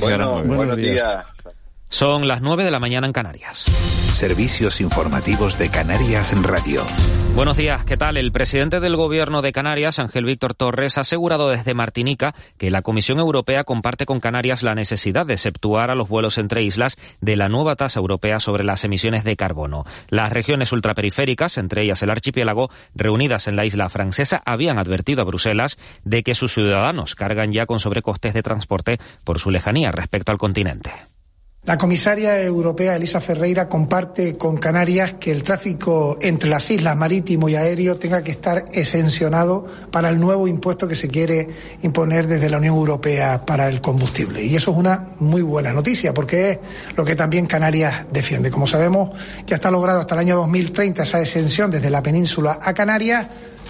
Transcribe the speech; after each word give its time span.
Bueno, 0.00 0.42
buenos 0.42 0.76
días. 0.76 1.24
Son 1.92 2.28
las 2.28 2.40
9 2.40 2.62
de 2.62 2.70
la 2.70 2.78
mañana 2.78 3.08
en 3.08 3.12
Canarias. 3.12 3.64
Servicios 4.14 4.80
informativos 4.80 5.58
de 5.58 5.70
Canarias 5.70 6.32
en 6.32 6.44
Radio. 6.44 6.82
Buenos 7.34 7.56
días, 7.56 7.84
¿qué 7.84 7.96
tal? 7.96 8.16
El 8.16 8.30
presidente 8.30 8.78
del 8.78 8.94
Gobierno 8.94 9.42
de 9.42 9.50
Canarias, 9.50 9.98
Ángel 9.98 10.24
Víctor 10.24 10.54
Torres, 10.54 10.98
ha 10.98 11.00
asegurado 11.00 11.50
desde 11.50 11.74
Martinica 11.74 12.32
que 12.58 12.70
la 12.70 12.82
Comisión 12.82 13.18
Europea 13.18 13.64
comparte 13.64 14.06
con 14.06 14.20
Canarias 14.20 14.62
la 14.62 14.76
necesidad 14.76 15.26
de 15.26 15.34
exceptuar 15.34 15.90
a 15.90 15.96
los 15.96 16.08
vuelos 16.08 16.38
entre 16.38 16.62
islas 16.62 16.96
de 17.20 17.36
la 17.36 17.48
nueva 17.48 17.74
tasa 17.74 17.98
europea 17.98 18.38
sobre 18.38 18.62
las 18.62 18.84
emisiones 18.84 19.24
de 19.24 19.36
carbono. 19.36 19.84
Las 20.10 20.32
regiones 20.32 20.70
ultraperiféricas, 20.70 21.58
entre 21.58 21.82
ellas 21.82 22.04
el 22.04 22.10
archipiélago, 22.10 22.70
reunidas 22.94 23.48
en 23.48 23.56
la 23.56 23.64
isla 23.64 23.88
francesa, 23.88 24.40
habían 24.46 24.78
advertido 24.78 25.22
a 25.22 25.24
Bruselas 25.26 25.76
de 26.04 26.22
que 26.22 26.36
sus 26.36 26.54
ciudadanos 26.54 27.16
cargan 27.16 27.52
ya 27.52 27.66
con 27.66 27.80
sobrecostes 27.80 28.32
de 28.32 28.44
transporte 28.44 29.00
por 29.24 29.40
su 29.40 29.50
lejanía 29.50 29.90
respecto 29.90 30.30
al 30.30 30.38
continente. 30.38 30.92
La 31.62 31.76
comisaria 31.76 32.42
europea 32.42 32.96
Elisa 32.96 33.20
Ferreira 33.20 33.68
comparte 33.68 34.38
con 34.38 34.56
Canarias 34.56 35.16
que 35.20 35.30
el 35.30 35.42
tráfico 35.42 36.16
entre 36.22 36.48
las 36.48 36.70
islas 36.70 36.96
marítimo 36.96 37.50
y 37.50 37.54
aéreo 37.54 37.98
tenga 37.98 38.22
que 38.22 38.30
estar 38.30 38.64
exencionado 38.72 39.66
para 39.90 40.08
el 40.08 40.18
nuevo 40.18 40.48
impuesto 40.48 40.88
que 40.88 40.94
se 40.94 41.08
quiere 41.08 41.50
imponer 41.82 42.26
desde 42.26 42.48
la 42.48 42.56
Unión 42.56 42.76
Europea 42.76 43.44
para 43.44 43.68
el 43.68 43.82
combustible. 43.82 44.42
Y 44.42 44.56
eso 44.56 44.70
es 44.70 44.78
una 44.78 45.10
muy 45.18 45.42
buena 45.42 45.74
noticia 45.74 46.14
porque 46.14 46.52
es 46.52 46.58
lo 46.96 47.04
que 47.04 47.14
también 47.14 47.46
Canarias 47.46 48.06
defiende. 48.10 48.50
Como 48.50 48.66
sabemos, 48.66 49.10
ya 49.46 49.56
está 49.56 49.70
logrado 49.70 50.00
hasta 50.00 50.14
el 50.14 50.20
año 50.20 50.36
2030 50.36 51.02
esa 51.02 51.20
exención 51.20 51.70
desde 51.70 51.90
la 51.90 52.02
península 52.02 52.58
a 52.62 52.72
Canarias 52.72 53.26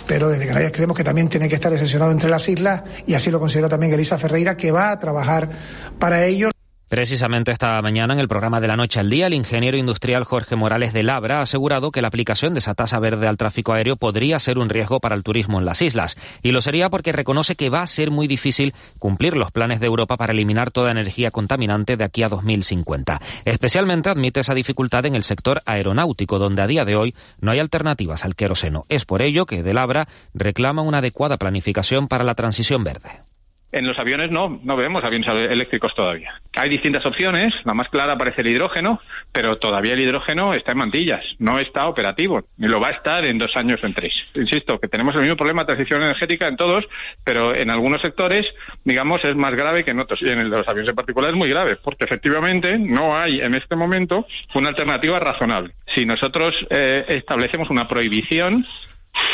pero 0.06 0.28
desde 0.28 0.46
Canarias 0.46 0.72
creemos 0.72 0.96
que 0.96 1.04
también 1.04 1.28
tiene 1.28 1.48
que 1.48 1.56
estar 1.56 1.72
exencionado 1.72 2.12
entre 2.12 2.30
las 2.30 2.48
islas 2.48 2.82
y 3.06 3.14
así 3.14 3.30
lo 3.30 3.40
considera 3.40 3.68
también 3.68 3.92
Elisa 3.92 4.16
Ferreira, 4.16 4.56
que 4.56 4.72
va 4.72 4.92
a 4.92 4.98
trabajar 4.98 5.50
para 5.98 6.24
ello. 6.24 6.50
Precisamente 6.90 7.52
esta 7.52 7.80
mañana, 7.82 8.14
en 8.14 8.18
el 8.18 8.26
programa 8.26 8.60
de 8.60 8.66
la 8.66 8.76
noche 8.76 8.98
al 8.98 9.08
día, 9.08 9.28
el 9.28 9.34
ingeniero 9.34 9.76
industrial 9.76 10.24
Jorge 10.24 10.56
Morales 10.56 10.92
de 10.92 11.04
Labra 11.04 11.38
ha 11.38 11.42
asegurado 11.42 11.92
que 11.92 12.02
la 12.02 12.09
aplicación 12.09 12.52
de 12.52 12.59
esa 12.59 12.74
tasa 12.74 12.98
verde 12.98 13.28
al 13.28 13.37
tráfico 13.37 13.73
aéreo 13.73 13.95
podría 13.95 14.40
ser 14.40 14.59
un 14.59 14.68
riesgo 14.68 14.98
para 14.98 15.15
el 15.15 15.23
turismo 15.23 15.60
en 15.60 15.66
las 15.66 15.82
islas. 15.82 16.16
Y 16.42 16.50
lo 16.50 16.60
sería 16.60 16.90
porque 16.90 17.12
reconoce 17.12 17.54
que 17.54 17.70
va 17.70 17.82
a 17.82 17.87
ser 17.87 18.10
muy 18.10 18.26
difícil 18.26 18.74
cumplir 18.98 19.37
los 19.37 19.52
planes 19.52 19.78
de 19.78 19.87
Europa 19.87 20.16
para 20.16 20.32
eliminar 20.32 20.73
toda 20.73 20.90
energía 20.90 21.30
contaminante 21.30 21.96
de 21.96 22.02
aquí 22.02 22.24
a 22.24 22.28
2050. 22.28 23.20
Especialmente 23.45 24.09
admite 24.09 24.40
esa 24.40 24.54
dificultad 24.54 25.06
en 25.06 25.15
el 25.15 25.22
sector 25.22 25.62
aeronáutico, 25.66 26.40
donde 26.40 26.62
a 26.62 26.66
día 26.66 26.84
de 26.84 26.96
hoy 26.96 27.15
no 27.38 27.52
hay 27.52 27.60
alternativas 27.60 28.24
al 28.24 28.34
queroseno. 28.34 28.87
Es 28.88 29.04
por 29.04 29.22
ello 29.22 29.46
que 29.46 29.62
de 29.62 29.74
Labra 29.74 30.09
reclama 30.34 30.82
una 30.82 30.98
adecuada 30.98 31.37
planificación 31.37 32.09
para 32.09 32.24
la 32.24 32.34
transición 32.34 32.82
verde. 32.82 33.30
En 33.73 33.87
los 33.87 33.99
aviones 33.99 34.30
no, 34.30 34.60
no 34.63 34.76
vemos 34.76 35.04
aviones 35.04 35.29
eléctricos 35.29 35.95
todavía. 35.95 36.35
Hay 36.57 36.68
distintas 36.68 37.07
opciones, 37.07 37.54
la 37.65 37.74
más 37.74 37.88
clara 37.88 38.18
parece 38.18 38.40
el 38.40 38.49
hidrógeno, 38.49 39.01
pero 39.32 39.57
todavía 39.57 39.95
el 39.95 40.01
hidrógeno 40.01 40.54
está 40.54 40.73
en 40.73 40.79
mantillas, 40.79 41.24
no 41.38 41.59
está 41.59 41.87
operativo, 41.87 42.43
y 42.59 42.66
lo 42.66 42.80
va 42.80 42.88
a 42.88 42.93
estar 42.93 43.24
en 43.24 43.38
dos 43.38 43.54
años 43.54 43.80
o 43.82 43.87
en 43.87 43.95
tres. 43.95 44.12
Insisto, 44.35 44.80
que 44.80 44.88
tenemos 44.88 45.15
el 45.15 45.23
mismo 45.23 45.37
problema 45.37 45.62
de 45.62 45.66
transición 45.66 46.02
energética 46.02 46.49
en 46.49 46.57
todos, 46.57 46.85
pero 47.24 47.54
en 47.54 47.71
algunos 47.71 48.01
sectores, 48.01 48.46
digamos, 48.85 49.24
es 49.24 49.37
más 49.37 49.54
grave 49.54 49.84
que 49.84 49.93
en 49.93 50.01
otros, 50.01 50.21
y 50.21 50.29
en 50.29 50.51
los 50.51 50.66
aviones 50.66 50.90
en 50.90 50.96
particular 50.96 51.30
es 51.30 51.37
muy 51.37 51.49
grave, 51.49 51.77
porque 51.77 52.05
efectivamente 52.05 52.77
no 52.79 53.16
hay 53.16 53.40
en 53.40 53.55
este 53.55 53.77
momento 53.77 54.27
una 54.55 54.71
alternativa 54.71 55.21
razonable. 55.21 55.74
Si 55.95 56.05
nosotros 56.05 56.55
eh, 56.71 57.05
establecemos 57.09 57.71
una 57.71 57.87
prohibición, 57.87 58.66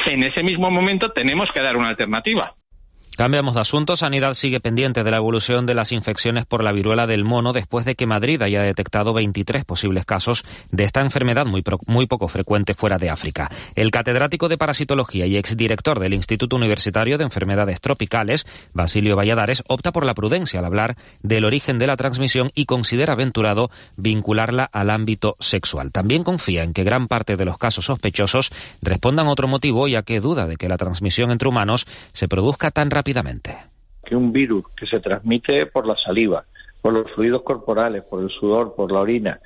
en 0.07 0.23
ese 0.23 0.43
mismo 0.43 0.71
momento 0.71 1.13
tenemos 1.13 1.51
que 1.53 1.61
dar 1.61 1.77
una 1.77 1.89
alternativa. 1.89 2.55
Cambiamos 3.17 3.55
de 3.55 3.63
asunto. 3.63 3.97
Sanidad 3.97 4.35
sigue 4.35 4.61
pendiente 4.61 5.03
de 5.03 5.11
la 5.11 5.17
evolución 5.17 5.65
de 5.65 5.75
las 5.75 5.91
infecciones 5.91 6.45
por 6.45 6.63
la 6.63 6.73
viruela 6.73 7.07
del 7.07 7.25
mono 7.25 7.55
después 7.55 7.87
de 7.87 7.95
que 7.95 8.05
Madrid 8.05 8.43
haya 8.43 8.61
detectado 8.61 9.15
23 9.15 9.65
posibles 9.65 10.05
casos 10.05 10.45
de 10.71 10.85
esta 10.85 11.01
enfermedad 11.01 11.47
muy, 11.47 11.65
muy 11.87 12.05
poco 12.07 12.29
frecuente 12.29 12.75
fuera 12.75 12.99
de 12.99 13.09
África. 13.09 13.51
El 13.75 13.91
catedrático 13.91 14.51
de 14.51 14.59
parasitología 14.59 15.25
y 15.25 15.39
exdirector 15.39 15.99
del 15.99 16.13
Instituto 16.13 16.57
Universitario 16.57 17.17
de 17.17 17.25
Enfermedades 17.25 17.81
Tropicales, 17.81 18.45
Basilio 18.75 19.17
Valladares, 19.17 19.63
opta 19.67 19.93
por 19.93 20.05
la 20.05 20.13
prudencia 20.13 20.59
al 20.59 20.67
hablar 20.67 20.99
del 21.23 21.47
origen 21.47 21.79
de 21.79 21.87
la 21.87 21.97
transmisión 21.97 22.51
y 22.55 22.67
considera 22.67 23.15
aventurado 23.15 23.71
vincularla 23.97 24.65
al 24.65 24.91
ámbito 24.91 25.37
sexual. 25.41 25.91
También 25.91 26.23
confía 26.23 26.65
en 26.65 26.75
que 26.75 26.85
gran 26.85 27.09
parte 27.09 27.39
de 27.39 27.47
los 27.47 27.57
casos 27.57 27.87
sospechosos 27.87 28.53
respondan 28.83 29.27
a 29.27 29.31
otro 29.31 29.49
motivo, 29.49 29.89
ya 29.89 30.03
que 30.03 30.21
duda 30.21 30.47
de 30.47 30.57
que 30.57 30.69
la 30.69 30.77
transmisión 30.77 31.31
entre 31.31 31.49
humanos 31.49 31.87
se 32.13 32.29
produzca 32.29 32.71
tan 32.71 32.91
rápidamente 32.91 33.06
que 34.07 34.17
un 34.17 34.33
virus 34.33 34.65
que 34.77 34.87
se 34.87 35.01
transmite 35.01 35.67
por 35.67 35.87
la 35.87 35.97
saliva, 35.97 36.45
por 36.81 36.93
los 36.93 37.11
fluidos 37.13 37.43
corporales, 37.43 38.05
por 38.05 38.23
el 38.23 38.31
sudor, 38.31 38.75
por 38.75 38.93
la 38.93 39.01
orina, 39.01 39.41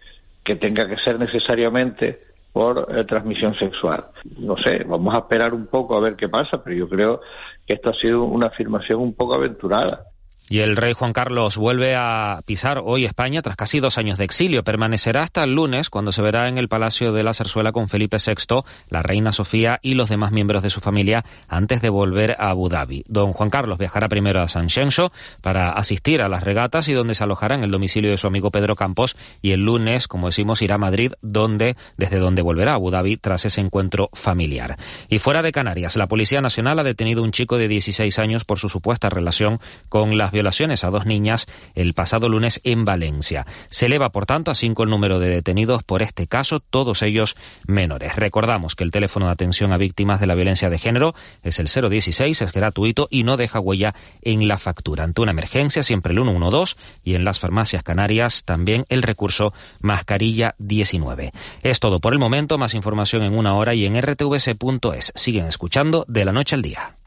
que 0.45 0.57
tenga 0.57 0.87
que 0.87 0.99
ser 0.99 1.19
necesariamente 1.19 2.19
por 2.53 2.87
eh, 2.91 3.05
transmisión 3.05 3.55
sexual. 3.55 4.07
No 4.39 4.57
sé, 4.57 4.85
vamos 4.85 5.15
a 5.15 5.19
esperar 5.19 5.55
un 5.55 5.67
poco 5.67 5.97
a 5.97 6.01
ver 6.01 6.17
qué 6.17 6.29
pasa, 6.29 6.63
pero 6.63 6.77
yo 6.77 6.89
creo 6.89 7.21
que 7.67 7.75
esto 7.75 7.91
ha 7.91 7.95
sido 7.95 8.25
una 8.25 8.49
afirmación 8.49 9.01
un 9.01 9.15
poco 9.15 9.35
aventurada. 9.35 10.05
Y 10.51 10.59
el 10.59 10.75
rey 10.75 10.95
Juan 10.95 11.13
Carlos 11.13 11.57
vuelve 11.57 11.95
a 11.95 12.43
pisar 12.45 12.83
hoy 12.85 13.05
España 13.05 13.41
tras 13.41 13.55
casi 13.55 13.79
dos 13.79 13.99
años 13.99 14.19
de 14.19 14.25
exilio. 14.25 14.65
Permanecerá 14.65 15.23
hasta 15.23 15.45
el 15.45 15.55
lunes, 15.55 15.91
cuando 15.91 16.11
se 16.11 16.23
verá 16.23 16.49
en 16.49 16.59
el 16.59 16.67
Palacio 16.67 17.13
de 17.13 17.23
la 17.23 17.35
Zarzuela 17.35 17.71
con 17.71 17.89
Felipe 17.89 18.17
VI, 18.17 18.65
la 18.89 19.01
reina 19.05 19.31
Sofía 19.31 19.79
y 19.81 19.95
los 19.95 20.09
demás 20.09 20.33
miembros 20.33 20.65
de 20.65 20.71
su 20.71 20.81
familia, 20.81 21.25
antes 21.47 21.81
de 21.83 21.89
volver 21.89 22.33
a 22.33 22.51
Abu 22.51 22.69
Dhabi. 22.69 23.05
Don 23.07 23.33
Juan 23.33 23.49
Carlos 23.49 23.79
viajará 23.79 24.09
primero 24.09 24.43
a 24.43 24.49
San 24.49 24.69
Xenxo 24.69 25.13
para 25.41 25.71
asistir 25.71 26.21
a 26.21 26.29
las 26.29 26.43
regatas 26.43 26.89
y 26.89 26.95
donde 26.95 27.15
se 27.15 27.23
alojará 27.23 27.55
en 27.55 27.63
el 27.63 27.71
domicilio 27.71 28.11
de 28.11 28.19
su 28.19 28.27
amigo 28.27 28.51
Pedro 28.51 28.75
Campos. 28.75 29.17
Y 29.43 29.53
el 29.53 29.61
lunes, 29.61 30.09
como 30.09 30.27
decimos, 30.27 30.63
irá 30.63 30.75
a 30.75 30.79
Madrid, 30.79 31.13
donde, 31.23 31.77
desde 31.97 32.19
donde 32.19 32.43
volverá 32.43 32.73
a 32.73 32.75
Abu 32.75 32.91
Dhabi 32.91 33.19
tras 33.19 33.45
ese 33.45 33.61
encuentro 33.61 34.11
familiar. 34.15 34.79
Y 35.09 35.21
fuera 35.21 35.43
de 35.43 35.53
Canarias, 35.53 35.95
la 35.95 36.09
Policía 36.09 36.41
Nacional 36.41 36.81
ha 36.81 36.83
detenido 36.83 37.21
a 37.21 37.25
un 37.25 37.31
chico 37.31 37.57
de 37.57 37.69
16 37.69 38.19
años 38.19 38.45
por 38.45 38.59
su 38.59 38.69
supuesta 38.69 39.11
relación 39.11 39.61
con 39.89 40.19
las 40.19 40.33
violaciones 40.41 40.85
a 40.85 40.91
dos 40.91 41.05
niñas 41.05 41.47
el 41.75 41.93
pasado 41.93 42.31
lunes 42.31 42.63
en 42.65 42.87
Valencia. 42.87 43.47
Se 43.69 43.87
eleva, 43.87 44.09
por 44.09 44.25
tanto, 44.25 44.51
a 44.51 44.55
cinco 44.55 44.85
el 44.85 44.89
número 44.89 45.19
de 45.19 45.29
detenidos 45.29 45.83
por 45.83 46.01
este 46.01 46.27
caso, 46.27 46.61
todos 46.61 47.03
ellos 47.03 47.37
menores. 47.67 48.17
Recordamos 48.17 48.75
que 48.75 48.85
el 48.85 48.91
teléfono 48.91 49.27
de 49.27 49.33
atención 49.33 49.71
a 49.73 49.77
víctimas 49.77 50.19
de 50.19 50.27
la 50.27 50.35
violencia 50.35 50.71
de 50.71 50.79
género 50.79 51.15
es 51.43 51.59
el 51.59 51.67
016, 51.67 52.41
es 52.41 52.53
gratuito 52.53 53.07
y 53.11 53.23
no 53.23 53.37
deja 53.37 53.61
huella 53.61 53.95
en 54.23 54.49
la 54.49 54.57
factura. 54.57 55.05
Ante 55.05 55.21
una 55.21 55.33
emergencia, 55.33 55.83
siempre 55.83 56.15
el 56.15 56.23
112 56.23 56.75
y 57.05 57.17
en 57.17 57.25
las 57.25 57.39
farmacias 57.39 57.83
canarias 57.83 58.45
también 58.45 58.87
el 58.89 59.03
recurso 59.03 59.53
mascarilla 59.81 60.55
19. 60.59 61.33
Es 61.63 61.81
todo 61.81 62.01
por 62.01 62.15
el 62.15 62.19
momento, 62.19 62.57
más 62.57 62.73
información 62.73 63.25
en 63.25 63.37
una 63.37 63.57
hora 63.57 63.75
y 63.75 63.85
en 63.85 64.01
rtvc.es. 64.01 65.13
Siguen 65.15 65.45
escuchando 65.45 66.07
de 66.09 66.25
la 66.25 66.33
noche 66.33 66.55
al 66.55 66.63
día. 66.63 67.00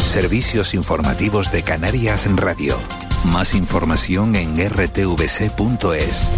Servicios 0.00 0.74
informativos 0.74 1.52
de 1.52 1.62
Canarias 1.62 2.26
en 2.26 2.36
Radio. 2.36 2.78
Más 3.24 3.54
información 3.54 4.36
en 4.36 4.56
rtvc.es. 4.56 6.30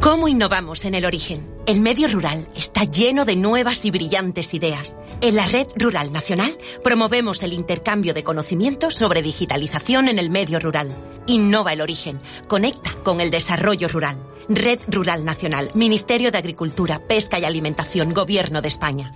¿Cómo 0.00 0.28
innovamos 0.28 0.84
en 0.84 0.94
el 0.94 1.06
origen? 1.06 1.48
El 1.66 1.80
medio 1.80 2.08
rural 2.08 2.46
está 2.54 2.84
lleno 2.84 3.24
de 3.24 3.36
nuevas 3.36 3.84
y 3.86 3.90
brillantes 3.90 4.52
ideas. 4.52 4.96
En 5.22 5.36
la 5.36 5.46
Red 5.46 5.68
Rural 5.76 6.12
Nacional 6.12 6.54
promovemos 6.82 7.42
el 7.42 7.54
intercambio 7.54 8.12
de 8.12 8.22
conocimientos 8.22 8.94
sobre 8.94 9.22
digitalización 9.22 10.08
en 10.08 10.18
el 10.18 10.28
medio 10.28 10.60
rural. 10.60 10.94
Innova 11.26 11.72
el 11.72 11.80
origen, 11.80 12.20
conecta 12.46 12.90
con 13.02 13.20
el 13.20 13.30
desarrollo 13.30 13.88
rural. 13.88 14.18
Red 14.48 14.80
Rural 14.88 15.24
Nacional, 15.24 15.70
Ministerio 15.74 16.30
de 16.30 16.38
Agricultura, 16.38 17.00
Pesca 17.08 17.38
y 17.38 17.44
Alimentación, 17.46 18.12
Gobierno 18.12 18.60
de 18.60 18.68
España. 18.68 19.12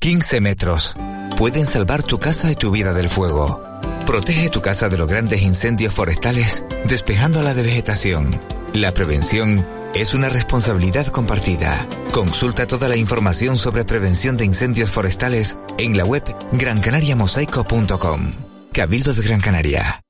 15 0.00 0.40
metros. 0.40 0.94
Pueden 1.36 1.66
salvar 1.66 2.02
tu 2.02 2.18
casa 2.18 2.50
y 2.50 2.54
tu 2.54 2.70
vida 2.70 2.94
del 2.94 3.10
fuego. 3.10 3.60
Protege 4.06 4.48
tu 4.48 4.62
casa 4.62 4.88
de 4.88 4.96
los 4.96 5.06
grandes 5.06 5.42
incendios 5.42 5.92
forestales 5.92 6.64
despejándola 6.88 7.52
de 7.52 7.62
vegetación. 7.62 8.40
La 8.72 8.92
prevención 8.92 9.66
es 9.94 10.14
una 10.14 10.30
responsabilidad 10.30 11.08
compartida. 11.08 11.86
Consulta 12.10 12.66
toda 12.66 12.88
la 12.88 12.96
información 12.96 13.58
sobre 13.58 13.84
prevención 13.84 14.38
de 14.38 14.46
incendios 14.46 14.90
forestales 14.90 15.58
en 15.76 15.98
la 15.98 16.04
web 16.04 16.24
grancanariamosaico.com. 16.52 18.32
Cabildo 18.72 19.12
de 19.12 19.22
Gran 19.22 19.40
Canaria. 19.42 20.00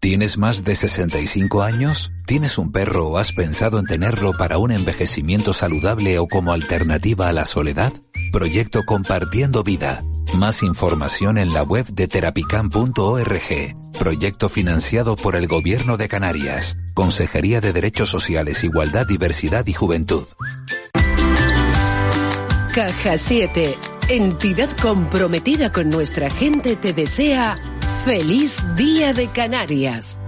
¿Tienes 0.00 0.36
más 0.36 0.64
de 0.64 0.76
65 0.76 1.62
años? 1.62 2.12
¿Tienes 2.26 2.58
un 2.58 2.72
perro 2.72 3.08
o 3.08 3.16
has 3.16 3.32
pensado 3.32 3.78
en 3.78 3.86
tenerlo 3.86 4.32
para 4.36 4.58
un 4.58 4.70
envejecimiento 4.70 5.54
saludable 5.54 6.18
o 6.18 6.26
como 6.26 6.52
alternativa 6.52 7.28
a 7.28 7.32
la 7.32 7.46
soledad? 7.46 7.90
Proyecto 8.30 8.82
Compartiendo 8.84 9.62
Vida. 9.62 10.04
Más 10.38 10.64
información 10.64 11.38
en 11.38 11.52
la 11.52 11.62
web 11.62 11.86
de 11.86 12.08
terapicam.org. 12.08 13.76
Proyecto 13.98 14.48
financiado 14.48 15.14
por 15.14 15.36
el 15.36 15.46
Gobierno 15.46 15.96
de 15.96 16.08
Canarias. 16.08 16.76
Consejería 16.92 17.60
de 17.60 17.72
Derechos 17.72 18.08
Sociales, 18.10 18.64
Igualdad, 18.64 19.06
Diversidad 19.06 19.64
y 19.66 19.72
Juventud. 19.72 20.24
Caja 22.74 23.16
7. 23.16 23.78
Entidad 24.08 24.70
comprometida 24.76 25.70
con 25.70 25.88
nuestra 25.88 26.28
gente 26.28 26.74
te 26.74 26.92
desea 26.92 27.56
Feliz 28.04 28.58
Día 28.76 29.12
de 29.12 29.30
Canarias. 29.30 30.18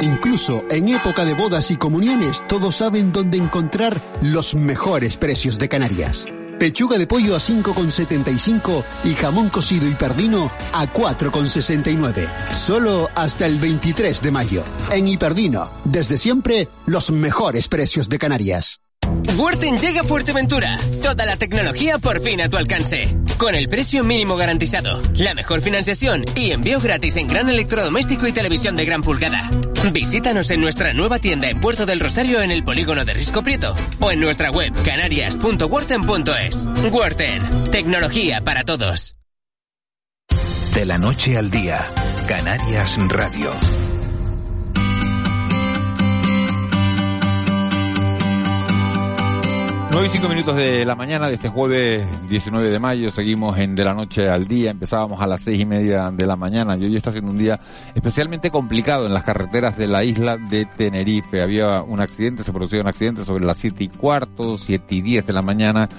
Incluso 0.00 0.64
en 0.70 0.88
época 0.88 1.26
de 1.26 1.34
bodas 1.34 1.70
y 1.70 1.76
comuniones, 1.76 2.42
todos 2.48 2.76
saben 2.76 3.12
dónde 3.12 3.36
encontrar 3.36 4.00
los 4.22 4.54
mejores 4.54 5.18
precios 5.18 5.58
de 5.58 5.68
Canarias. 5.68 6.26
Pechuga 6.62 6.96
de 6.96 7.08
pollo 7.08 7.34
a 7.34 7.40
5,75 7.40 8.84
y 9.02 9.14
jamón 9.14 9.48
cocido 9.48 9.88
y 9.88 9.96
perdino 9.96 10.48
a 10.72 10.86
4,69. 10.86 12.52
Solo 12.52 13.10
hasta 13.16 13.46
el 13.46 13.58
23 13.58 14.22
de 14.22 14.30
mayo. 14.30 14.62
En 14.92 15.08
Hiperdino, 15.08 15.72
desde 15.82 16.16
siempre, 16.16 16.68
los 16.86 17.10
mejores 17.10 17.66
precios 17.66 18.08
de 18.08 18.18
Canarias. 18.18 18.81
Worten 19.36 19.78
llega 19.78 20.02
a 20.02 20.04
Fuerteventura. 20.04 20.78
Toda 21.02 21.24
la 21.24 21.36
tecnología 21.36 21.98
por 21.98 22.20
fin 22.20 22.40
a 22.40 22.48
tu 22.48 22.56
alcance. 22.56 23.16
Con 23.38 23.54
el 23.54 23.68
precio 23.68 24.04
mínimo 24.04 24.36
garantizado, 24.36 25.02
la 25.14 25.34
mejor 25.34 25.60
financiación 25.62 26.24
y 26.36 26.52
envío 26.52 26.80
gratis 26.80 27.16
en 27.16 27.26
gran 27.26 27.48
electrodoméstico 27.48 28.26
y 28.26 28.32
televisión 28.32 28.76
de 28.76 28.84
gran 28.84 29.02
pulgada. 29.02 29.50
Visítanos 29.92 30.50
en 30.50 30.60
nuestra 30.60 30.92
nueva 30.92 31.18
tienda 31.18 31.48
en 31.50 31.60
Puerto 31.60 31.86
del 31.86 32.00
Rosario 32.00 32.40
en 32.40 32.50
el 32.50 32.62
polígono 32.62 33.04
de 33.04 33.14
Risco 33.14 33.42
Prieto 33.42 33.74
o 34.00 34.10
en 34.12 34.20
nuestra 34.20 34.50
web 34.50 34.72
canarias.worten.es. 34.84 36.66
Worten, 36.92 37.70
tecnología 37.70 38.42
para 38.42 38.64
todos. 38.64 39.16
De 40.74 40.86
la 40.86 40.98
noche 40.98 41.36
al 41.36 41.50
día, 41.50 41.84
Canarias 42.26 42.96
Radio. 43.08 43.81
9 49.92 50.08
y 50.08 50.10
5 50.10 50.28
minutos 50.30 50.56
de 50.56 50.86
la 50.86 50.94
mañana 50.94 51.28
de 51.28 51.34
este 51.34 51.50
jueves 51.50 52.02
19 52.26 52.70
de 52.70 52.78
mayo, 52.78 53.10
seguimos 53.10 53.58
en 53.58 53.74
de 53.74 53.84
la 53.84 53.92
noche 53.92 54.26
al 54.26 54.46
día, 54.46 54.70
empezábamos 54.70 55.20
a 55.20 55.26
las 55.26 55.42
seis 55.42 55.60
y 55.60 55.66
media 55.66 56.10
de 56.10 56.26
la 56.26 56.34
mañana 56.34 56.78
y 56.78 56.84
hoy 56.86 56.96
está 56.96 57.12
siendo 57.12 57.30
un 57.30 57.36
día 57.36 57.60
especialmente 57.94 58.50
complicado 58.50 59.04
en 59.04 59.12
las 59.12 59.22
carreteras 59.22 59.76
de 59.76 59.88
la 59.88 60.02
isla 60.02 60.38
de 60.38 60.64
Tenerife. 60.64 61.42
Había 61.42 61.82
un 61.82 62.00
accidente, 62.00 62.42
se 62.42 62.52
produjo 62.54 62.80
un 62.80 62.88
accidente 62.88 63.26
sobre 63.26 63.44
las 63.44 63.58
siete 63.58 63.84
y 63.84 63.88
cuarto, 63.88 64.56
siete 64.56 64.94
y 64.94 65.02
diez 65.02 65.26
de 65.26 65.34
la 65.34 65.42
mañana 65.42 65.90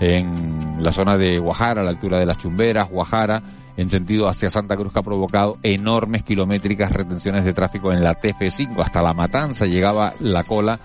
en 0.00 0.76
la 0.82 0.92
zona 0.92 1.16
de 1.16 1.38
Guajara, 1.38 1.80
a 1.80 1.84
la 1.84 1.90
altura 1.90 2.18
de 2.18 2.26
las 2.26 2.36
Chumberas, 2.36 2.90
Guajara, 2.90 3.42
en 3.78 3.88
sentido 3.88 4.28
hacia 4.28 4.50
Santa 4.50 4.76
Cruz 4.76 4.92
que 4.92 4.98
ha 4.98 5.02
provocado 5.02 5.56
enormes 5.62 6.24
kilométricas 6.24 6.92
retenciones 6.92 7.46
de 7.46 7.54
tráfico 7.54 7.90
en 7.90 8.04
la 8.04 8.20
TF5. 8.20 8.82
Hasta 8.84 9.00
la 9.00 9.14
matanza 9.14 9.64
llegaba 9.64 10.12
la 10.20 10.44
cola 10.44 10.78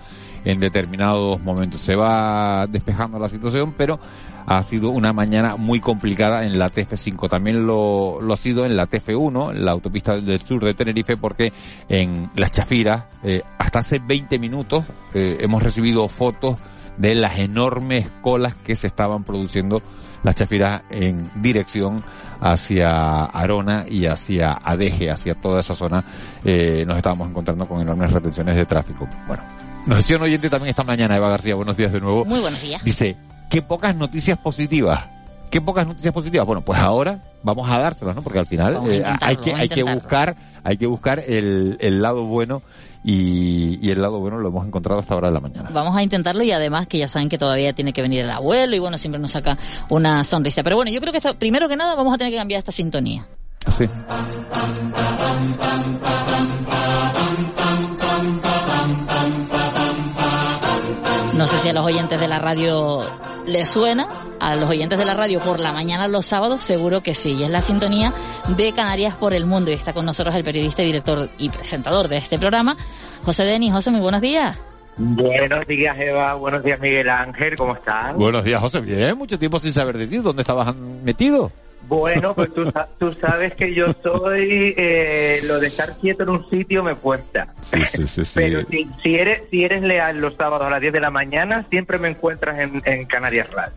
en 0.46 0.60
determinados 0.60 1.42
momentos. 1.42 1.80
Se 1.80 1.96
va 1.96 2.66
despejando 2.68 3.18
la 3.18 3.28
situación, 3.28 3.74
pero 3.76 3.98
ha 4.46 4.62
sido 4.62 4.90
una 4.90 5.12
mañana 5.12 5.56
muy 5.56 5.80
complicada 5.80 6.46
en 6.46 6.56
la 6.56 6.70
TF5. 6.70 7.28
También 7.28 7.66
lo, 7.66 8.20
lo 8.22 8.32
ha 8.32 8.36
sido 8.36 8.64
en 8.64 8.76
la 8.76 8.88
TF1, 8.88 9.52
la 9.54 9.72
autopista 9.72 10.20
del 10.20 10.40
sur 10.40 10.64
de 10.64 10.72
Tenerife, 10.72 11.16
porque 11.16 11.52
en 11.88 12.30
Las 12.36 12.52
Chafiras, 12.52 13.06
eh, 13.24 13.42
hasta 13.58 13.80
hace 13.80 13.98
20 13.98 14.38
minutos, 14.38 14.84
eh, 15.14 15.38
hemos 15.40 15.62
recibido 15.64 16.08
fotos 16.08 16.56
de 16.96 17.14
las 17.14 17.38
enormes 17.38 18.08
colas 18.22 18.56
que 18.56 18.76
se 18.76 18.86
estaban 18.86 19.24
produciendo 19.24 19.82
las 20.22 20.34
chafiras 20.34 20.82
en 20.90 21.30
dirección 21.36 22.02
hacia 22.40 23.24
Arona 23.24 23.86
y 23.88 24.06
hacia 24.06 24.52
Adeje, 24.52 25.10
hacia 25.10 25.34
toda 25.34 25.60
esa 25.60 25.74
zona, 25.74 26.04
eh, 26.44 26.84
nos 26.86 26.96
estábamos 26.96 27.30
encontrando 27.30 27.66
con 27.66 27.80
enormes 27.80 28.12
retenciones 28.12 28.56
de 28.56 28.66
tráfico. 28.66 29.08
Bueno, 29.26 29.42
nos 29.86 29.98
decía 29.98 30.16
un 30.16 30.22
oyente 30.24 30.50
también 30.50 30.70
esta 30.70 30.84
mañana, 30.84 31.16
Eva 31.16 31.30
García, 31.30 31.54
buenos 31.54 31.76
días 31.76 31.92
de 31.92 32.00
nuevo. 32.00 32.24
Muy 32.24 32.40
buenos 32.40 32.60
días. 32.60 32.82
Dice, 32.82 33.16
qué 33.48 33.62
pocas 33.62 33.94
noticias 33.94 34.38
positivas. 34.38 35.06
Qué 35.50 35.60
pocas 35.60 35.86
noticias 35.86 36.12
positivas. 36.12 36.44
Bueno, 36.44 36.62
pues 36.62 36.78
ahora 36.78 37.22
vamos 37.44 37.70
a 37.70 37.78
dárselas, 37.78 38.16
¿no? 38.16 38.22
Porque 38.22 38.40
al 38.40 38.46
final 38.46 38.80
eh, 38.88 39.04
hay 39.20 39.36
que 39.36 39.54
hay 39.54 39.68
que 39.68 39.84
buscar 39.84 40.36
hay 40.64 40.76
que 40.76 40.86
buscar 40.86 41.22
el, 41.24 41.76
el 41.80 42.02
lado 42.02 42.24
bueno 42.24 42.62
y, 43.08 43.78
y, 43.80 43.90
el 43.92 44.02
lado 44.02 44.18
bueno 44.18 44.38
lo 44.38 44.48
hemos 44.48 44.66
encontrado 44.66 44.98
hasta 44.98 45.14
ahora 45.14 45.28
de 45.28 45.34
la 45.34 45.40
mañana. 45.40 45.70
Vamos 45.72 45.96
a 45.96 46.02
intentarlo 46.02 46.42
y 46.42 46.50
además 46.50 46.88
que 46.88 46.98
ya 46.98 47.06
saben 47.06 47.28
que 47.28 47.38
todavía 47.38 47.72
tiene 47.72 47.92
que 47.92 48.02
venir 48.02 48.22
el 48.22 48.30
abuelo 48.30 48.74
y 48.74 48.80
bueno, 48.80 48.98
siempre 48.98 49.20
nos 49.20 49.30
saca 49.30 49.56
una 49.90 50.24
sonrisa. 50.24 50.64
Pero 50.64 50.74
bueno, 50.74 50.90
yo 50.90 51.00
creo 51.00 51.12
que 51.12 51.18
esto, 51.18 51.38
primero 51.38 51.68
que 51.68 51.76
nada 51.76 51.94
vamos 51.94 52.12
a 52.12 52.18
tener 52.18 52.32
que 52.32 52.38
cambiar 52.38 52.58
esta 52.58 52.72
sintonía. 52.72 53.24
Sí. 53.78 53.84
Sé 61.56 61.62
si 61.62 61.68
a 61.68 61.72
los 61.72 61.84
oyentes 61.84 62.20
de 62.20 62.28
la 62.28 62.38
radio 62.38 63.00
les 63.46 63.68
suena, 63.68 64.08
a 64.40 64.56
los 64.56 64.68
oyentes 64.68 64.98
de 64.98 65.04
la 65.04 65.14
radio 65.14 65.40
por 65.40 65.58
la 65.58 65.72
mañana 65.72 66.08
los 66.08 66.26
sábados, 66.26 66.62
seguro 66.62 67.00
que 67.00 67.14
sí. 67.14 67.32
Y 67.32 67.44
es 67.44 67.50
la 67.50 67.62
sintonía 67.62 68.12
de 68.56 68.72
Canarias 68.72 69.14
por 69.14 69.32
el 69.32 69.46
Mundo. 69.46 69.70
Y 69.70 69.74
está 69.74 69.92
con 69.92 70.04
nosotros 70.04 70.34
el 70.34 70.44
periodista, 70.44 70.82
director 70.82 71.30
y 71.38 71.48
presentador 71.48 72.08
de 72.08 72.18
este 72.18 72.38
programa, 72.38 72.76
José 73.24 73.44
Denis. 73.44 73.72
José, 73.72 73.90
muy 73.90 74.00
buenos 74.00 74.20
días. 74.20 74.58
Buenos 74.98 75.66
días, 75.66 75.96
Eva. 75.98 76.34
Buenos 76.34 76.62
días, 76.62 76.80
Miguel 76.80 77.08
Ángel. 77.08 77.56
¿Cómo 77.56 77.74
estás? 77.74 78.14
Buenos 78.16 78.44
días, 78.44 78.60
José. 78.60 78.80
Bien, 78.80 79.16
mucho 79.16 79.38
tiempo 79.38 79.58
sin 79.58 79.72
saber 79.72 79.96
de 79.96 80.06
ti. 80.06 80.18
¿Dónde 80.18 80.42
estabas 80.42 80.74
metido? 80.76 81.52
Bueno, 81.82 82.34
pues 82.34 82.52
tú, 82.52 82.64
tú, 82.98 83.12
sabes 83.20 83.54
que 83.54 83.72
yo 83.72 83.86
soy, 84.02 84.74
eh, 84.76 85.40
lo 85.44 85.60
de 85.60 85.68
estar 85.68 85.96
quieto 85.98 86.24
en 86.24 86.30
un 86.30 86.50
sitio 86.50 86.82
me 86.82 86.96
cuesta. 86.96 87.54
Sí, 87.60 87.78
sí, 87.84 88.24
sí, 88.24 88.32
Pero 88.34 88.66
si, 88.68 88.88
si, 89.02 89.14
eres, 89.14 89.42
si 89.50 89.64
eres 89.64 89.82
leal 89.82 90.18
los 90.20 90.34
sábados 90.34 90.66
a 90.66 90.70
las 90.70 90.80
10 90.80 90.92
de 90.94 91.00
la 91.00 91.10
mañana, 91.10 91.64
siempre 91.70 91.98
me 91.98 92.08
encuentras 92.08 92.58
en, 92.58 92.82
en 92.84 93.06
Canarias 93.06 93.48
Radio. 93.50 93.72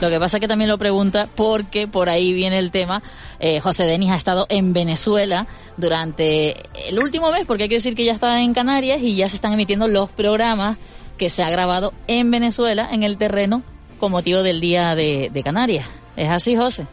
Lo 0.00 0.10
que 0.10 0.18
pasa 0.18 0.38
es 0.38 0.40
que 0.40 0.48
también 0.48 0.68
lo 0.68 0.78
pregunta 0.78 1.28
porque 1.32 1.86
por 1.86 2.08
ahí 2.08 2.32
viene 2.32 2.58
el 2.58 2.70
tema. 2.70 3.02
Eh, 3.38 3.60
José 3.60 3.84
Denis 3.84 4.10
ha 4.10 4.16
estado 4.16 4.46
en 4.48 4.72
Venezuela 4.72 5.46
durante 5.76 6.56
el 6.88 6.98
último 6.98 7.30
mes, 7.30 7.44
porque 7.46 7.64
hay 7.64 7.68
que 7.68 7.76
decir 7.76 7.94
que 7.94 8.04
ya 8.04 8.12
está 8.12 8.40
en 8.40 8.52
Canarias 8.52 9.00
y 9.00 9.14
ya 9.14 9.28
se 9.28 9.36
están 9.36 9.52
emitiendo 9.52 9.86
los 9.86 10.10
programas 10.10 10.76
que 11.16 11.30
se 11.30 11.44
ha 11.44 11.50
grabado 11.50 11.92
en 12.08 12.30
Venezuela, 12.30 12.88
en 12.90 13.04
el 13.04 13.16
terreno, 13.16 13.62
con 14.00 14.10
motivo 14.10 14.42
del 14.42 14.60
Día 14.60 14.96
de, 14.96 15.30
de 15.32 15.42
Canarias. 15.44 15.86
¿Es 16.16 16.30
así, 16.30 16.56
José? 16.56 16.86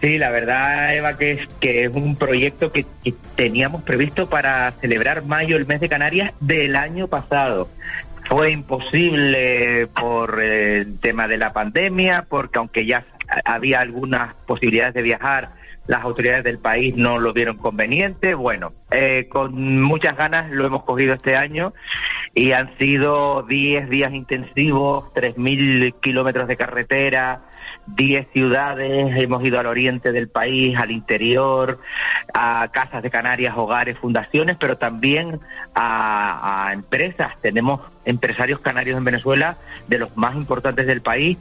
Sí, 0.00 0.16
la 0.16 0.30
verdad, 0.30 0.94
Eva, 0.94 1.18
que 1.18 1.32
es, 1.32 1.48
que 1.60 1.84
es 1.84 1.90
un 1.94 2.16
proyecto 2.16 2.72
que, 2.72 2.86
teníamos 3.36 3.82
previsto 3.82 4.28
para 4.28 4.72
celebrar 4.80 5.24
mayo, 5.24 5.56
el 5.56 5.66
mes 5.66 5.80
de 5.80 5.90
Canarias, 5.90 6.32
del 6.40 6.74
año 6.74 7.06
pasado. 7.06 7.68
Fue 8.28 8.50
imposible 8.50 9.88
por 9.88 10.40
el 10.42 10.98
tema 11.00 11.28
de 11.28 11.36
la 11.36 11.52
pandemia, 11.52 12.26
porque 12.28 12.58
aunque 12.58 12.86
ya 12.86 13.04
había 13.44 13.80
algunas 13.80 14.34
posibilidades 14.46 14.94
de 14.94 15.02
viajar, 15.02 15.50
las 15.86 16.02
autoridades 16.02 16.44
del 16.44 16.58
país 16.58 16.96
no 16.96 17.18
lo 17.18 17.32
vieron 17.34 17.58
conveniente. 17.58 18.34
Bueno, 18.34 18.72
eh, 18.90 19.26
con 19.28 19.82
muchas 19.82 20.16
ganas 20.16 20.50
lo 20.50 20.64
hemos 20.64 20.84
cogido 20.84 21.14
este 21.14 21.36
año 21.36 21.74
y 22.34 22.52
han 22.52 22.76
sido 22.78 23.42
10 23.42 23.90
días 23.90 24.14
intensivos, 24.14 25.12
3.000 25.14 25.94
kilómetros 26.00 26.48
de 26.48 26.56
carretera, 26.56 27.42
10 27.86 28.28
ciudades, 28.32 29.16
hemos 29.16 29.44
ido 29.44 29.58
al 29.58 29.66
oriente 29.66 30.12
del 30.12 30.28
país, 30.28 30.76
al 30.78 30.90
interior, 30.90 31.80
a 32.32 32.68
casas 32.72 33.02
de 33.02 33.10
Canarias, 33.10 33.54
hogares, 33.56 33.98
fundaciones, 33.98 34.56
pero 34.58 34.78
también 34.78 35.40
a, 35.74 36.68
a, 36.68 36.72
empresas. 36.72 37.32
Tenemos 37.40 37.80
empresarios 38.04 38.60
canarios 38.60 38.96
en 38.96 39.04
Venezuela 39.04 39.58
de 39.88 39.98
los 39.98 40.16
más 40.16 40.34
importantes 40.36 40.86
del 40.86 41.02
país 41.02 41.38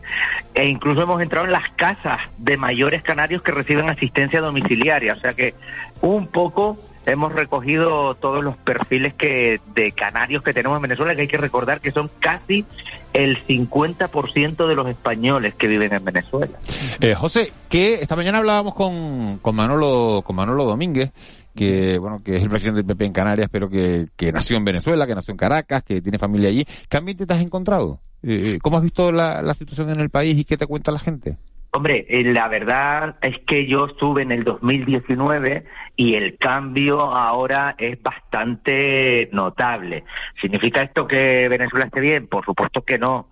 e 0.54 0.68
incluso 0.68 1.02
hemos 1.02 1.22
entrado 1.22 1.46
en 1.46 1.52
las 1.52 1.70
casas 1.76 2.20
de 2.38 2.58
mayores 2.58 3.02
canarios 3.04 3.42
que 3.42 3.52
reciben 3.52 3.90
asistencia 3.90 4.42
domiciliaria. 4.42 5.14
O 5.14 5.20
sea 5.20 5.34
que 5.34 5.54
un 6.02 6.28
poco 6.28 6.78
hemos 7.06 7.34
recogido 7.34 8.16
todos 8.16 8.44
los 8.44 8.58
perfiles 8.58 9.14
que 9.14 9.60
de 9.74 9.92
canarios 9.92 10.44
que 10.44 10.54
tenemos 10.54 10.78
en 10.78 10.84
Venezuela, 10.84 11.16
que 11.16 11.22
hay 11.22 11.28
que 11.28 11.38
recordar 11.38 11.82
que 11.82 11.92
son 11.92 12.10
casi 12.20 12.66
el 13.14 13.46
50% 13.46 14.68
de 14.68 14.76
los 14.76 14.88
españoles 14.88 15.56
que 15.56 15.68
viven 15.68 15.94
en 15.94 16.04
Venezuela. 16.04 16.58
Eh, 17.00 17.14
José, 17.14 17.52
que 17.70 17.96
esta 17.96 18.16
mañana 18.16 18.40
hablábamos 18.40 18.76
con, 18.76 19.40
con 19.40 19.56
Manolo 19.56 20.22
con 20.26 20.36
Manolo 20.36 20.66
Domínguez, 20.66 21.12
que 21.56 21.98
bueno 21.98 22.22
que 22.24 22.38
es 22.38 22.44
el 22.44 22.50
presidente 22.50 22.78
del 22.78 22.86
PP 22.86 23.06
en 23.06 23.14
Canarias, 23.14 23.50
pero 23.52 23.70
que, 23.70 24.08
que 24.16 24.32
nació 24.32 24.58
en 24.58 24.66
Venezuela, 24.66 25.08
que 25.08 25.16
nació 25.16 25.32
en 25.32 25.38
Caracas, 25.38 25.84
que 25.84 26.02
tiene 26.02 26.18
familia 26.18 26.50
allí. 26.50 26.66
¿Qué 26.88 26.98
ambiente 26.98 27.26
te 27.26 27.34
has 27.34 27.42
encontrado? 27.42 28.00
Eh, 28.24 28.60
¿Cómo 28.62 28.78
has 28.78 28.84
visto 28.84 29.12
la, 29.12 29.42
la 29.42 29.54
situación 29.54 29.90
en 29.90 30.00
el 30.00 30.10
país 30.10 30.38
y 30.38 30.46
qué 30.46 30.58
te 30.58 30.68
cuenta 30.68 30.92
la 30.92 31.00
gente? 31.00 31.38
Hombre, 31.72 32.06
eh, 32.10 32.24
la 32.24 32.48
verdad 32.48 33.18
es 33.22 33.40
que 33.46 33.68
yo 33.68 33.86
estuve 33.86 34.24
en 34.24 34.32
el 34.32 34.44
2019 34.44 35.66
y 35.96 36.16
el 36.16 36.36
cambio 36.38 37.00
ahora 37.00 37.76
es 37.78 38.02
bastante 38.02 39.30
notable. 39.34 40.04
¿Significa 40.42 40.82
esto 40.82 41.08
que 41.08 41.48
Venezuela 41.48 41.86
esté 41.86 42.00
bien? 42.00 42.28
Por 42.28 42.44
supuesto 42.44 42.82
que 42.82 42.98
no 42.98 43.28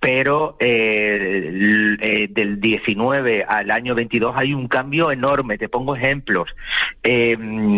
pero 0.00 0.56
eh, 0.58 1.96
eh, 2.00 2.28
del 2.30 2.58
19 2.58 3.44
al 3.44 3.70
año 3.70 3.94
22 3.94 4.34
hay 4.34 4.54
un 4.54 4.66
cambio 4.66 5.12
enorme. 5.12 5.58
Te 5.58 5.68
pongo 5.68 5.94
ejemplos. 5.94 6.48
Eh, 7.02 7.36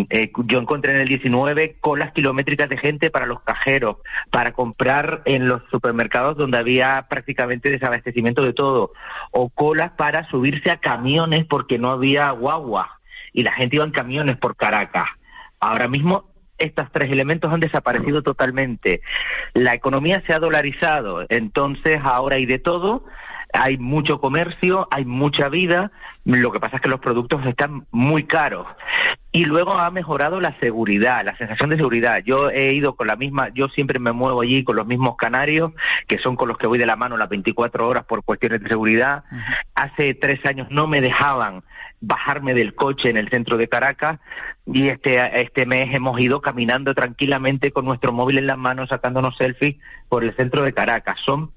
eh, 0.09 0.31
yo 0.45 0.59
encontré 0.59 0.93
en 0.93 1.01
el 1.01 1.09
19 1.09 1.75
colas 1.81 2.13
kilométricas 2.13 2.69
de 2.69 2.77
gente 2.77 3.09
para 3.09 3.25
los 3.25 3.41
cajeros, 3.41 3.97
para 4.31 4.53
comprar 4.53 5.21
en 5.25 5.49
los 5.49 5.61
supermercados 5.69 6.37
donde 6.37 6.57
había 6.57 7.07
prácticamente 7.09 7.69
desabastecimiento 7.69 8.41
de 8.41 8.53
todo, 8.53 8.93
o 9.31 9.49
colas 9.49 9.91
para 9.97 10.27
subirse 10.29 10.71
a 10.71 10.77
camiones 10.77 11.45
porque 11.45 11.77
no 11.77 11.91
había 11.91 12.31
guagua 12.31 12.99
y 13.33 13.43
la 13.43 13.51
gente 13.51 13.75
iba 13.75 13.85
en 13.85 13.91
camiones 13.91 14.37
por 14.37 14.55
Caracas. 14.55 15.09
Ahora 15.59 15.89
mismo 15.89 16.32
estos 16.57 16.91
tres 16.91 17.11
elementos 17.11 17.51
han 17.51 17.59
desaparecido 17.59 18.21
totalmente. 18.21 19.01
La 19.53 19.73
economía 19.73 20.21
se 20.25 20.33
ha 20.33 20.39
dolarizado, 20.39 21.25
entonces 21.29 21.99
ahora 22.03 22.37
hay 22.37 22.45
de 22.45 22.59
todo, 22.59 23.05
hay 23.53 23.77
mucho 23.77 24.19
comercio, 24.19 24.87
hay 24.89 25.05
mucha 25.05 25.47
vida, 25.47 25.91
lo 26.25 26.51
que 26.51 26.59
pasa 26.59 26.77
es 26.77 26.81
que 26.81 26.89
los 26.89 26.99
productos 26.99 27.45
están 27.45 27.85
muy 27.91 28.23
caros. 28.23 28.65
Y 29.31 29.45
luego 29.45 29.79
ha 29.79 29.91
mejorado 29.91 30.39
la 30.39 30.57
seguridad, 30.59 31.23
la 31.23 31.37
sensación 31.37 31.69
de 31.69 31.77
seguridad. 31.77 32.23
Yo 32.25 32.49
he 32.49 32.73
ido 32.73 32.95
con 32.95 33.07
la 33.07 33.15
misma, 33.15 33.49
yo 33.53 33.67
siempre 33.69 33.99
me 33.99 34.11
muevo 34.11 34.41
allí 34.41 34.63
con 34.63 34.75
los 34.75 34.87
mismos 34.87 35.17
canarios, 35.17 35.71
que 36.07 36.17
son 36.17 36.35
con 36.35 36.47
los 36.47 36.57
que 36.57 36.67
voy 36.67 36.79
de 36.79 36.85
la 36.85 36.95
mano 36.95 37.17
las 37.17 37.29
24 37.29 37.87
horas 37.87 38.05
por 38.05 38.23
cuestiones 38.23 38.61
de 38.61 38.69
seguridad. 38.69 39.23
Hace 39.75 40.15
tres 40.15 40.43
años 40.45 40.67
no 40.71 40.87
me 40.87 41.01
dejaban 41.01 41.63
bajarme 42.05 42.53
del 42.53 42.75
coche 42.75 43.09
en 43.09 43.17
el 43.17 43.29
centro 43.29 43.57
de 43.57 43.69
Caracas 43.69 44.19
y 44.65 44.89
este, 44.89 45.41
este 45.41 45.65
mes 45.65 45.93
hemos 45.93 46.19
ido 46.19 46.41
caminando 46.41 46.93
tranquilamente 46.93 47.71
con 47.71 47.85
nuestro 47.85 48.11
móvil 48.11 48.39
en 48.39 48.47
las 48.47 48.57
manos 48.57 48.89
sacándonos 48.89 49.37
selfies 49.37 49.77
por 50.09 50.23
el 50.23 50.35
centro 50.35 50.63
de 50.63 50.73
Caracas. 50.73 51.17
Son 51.25 51.51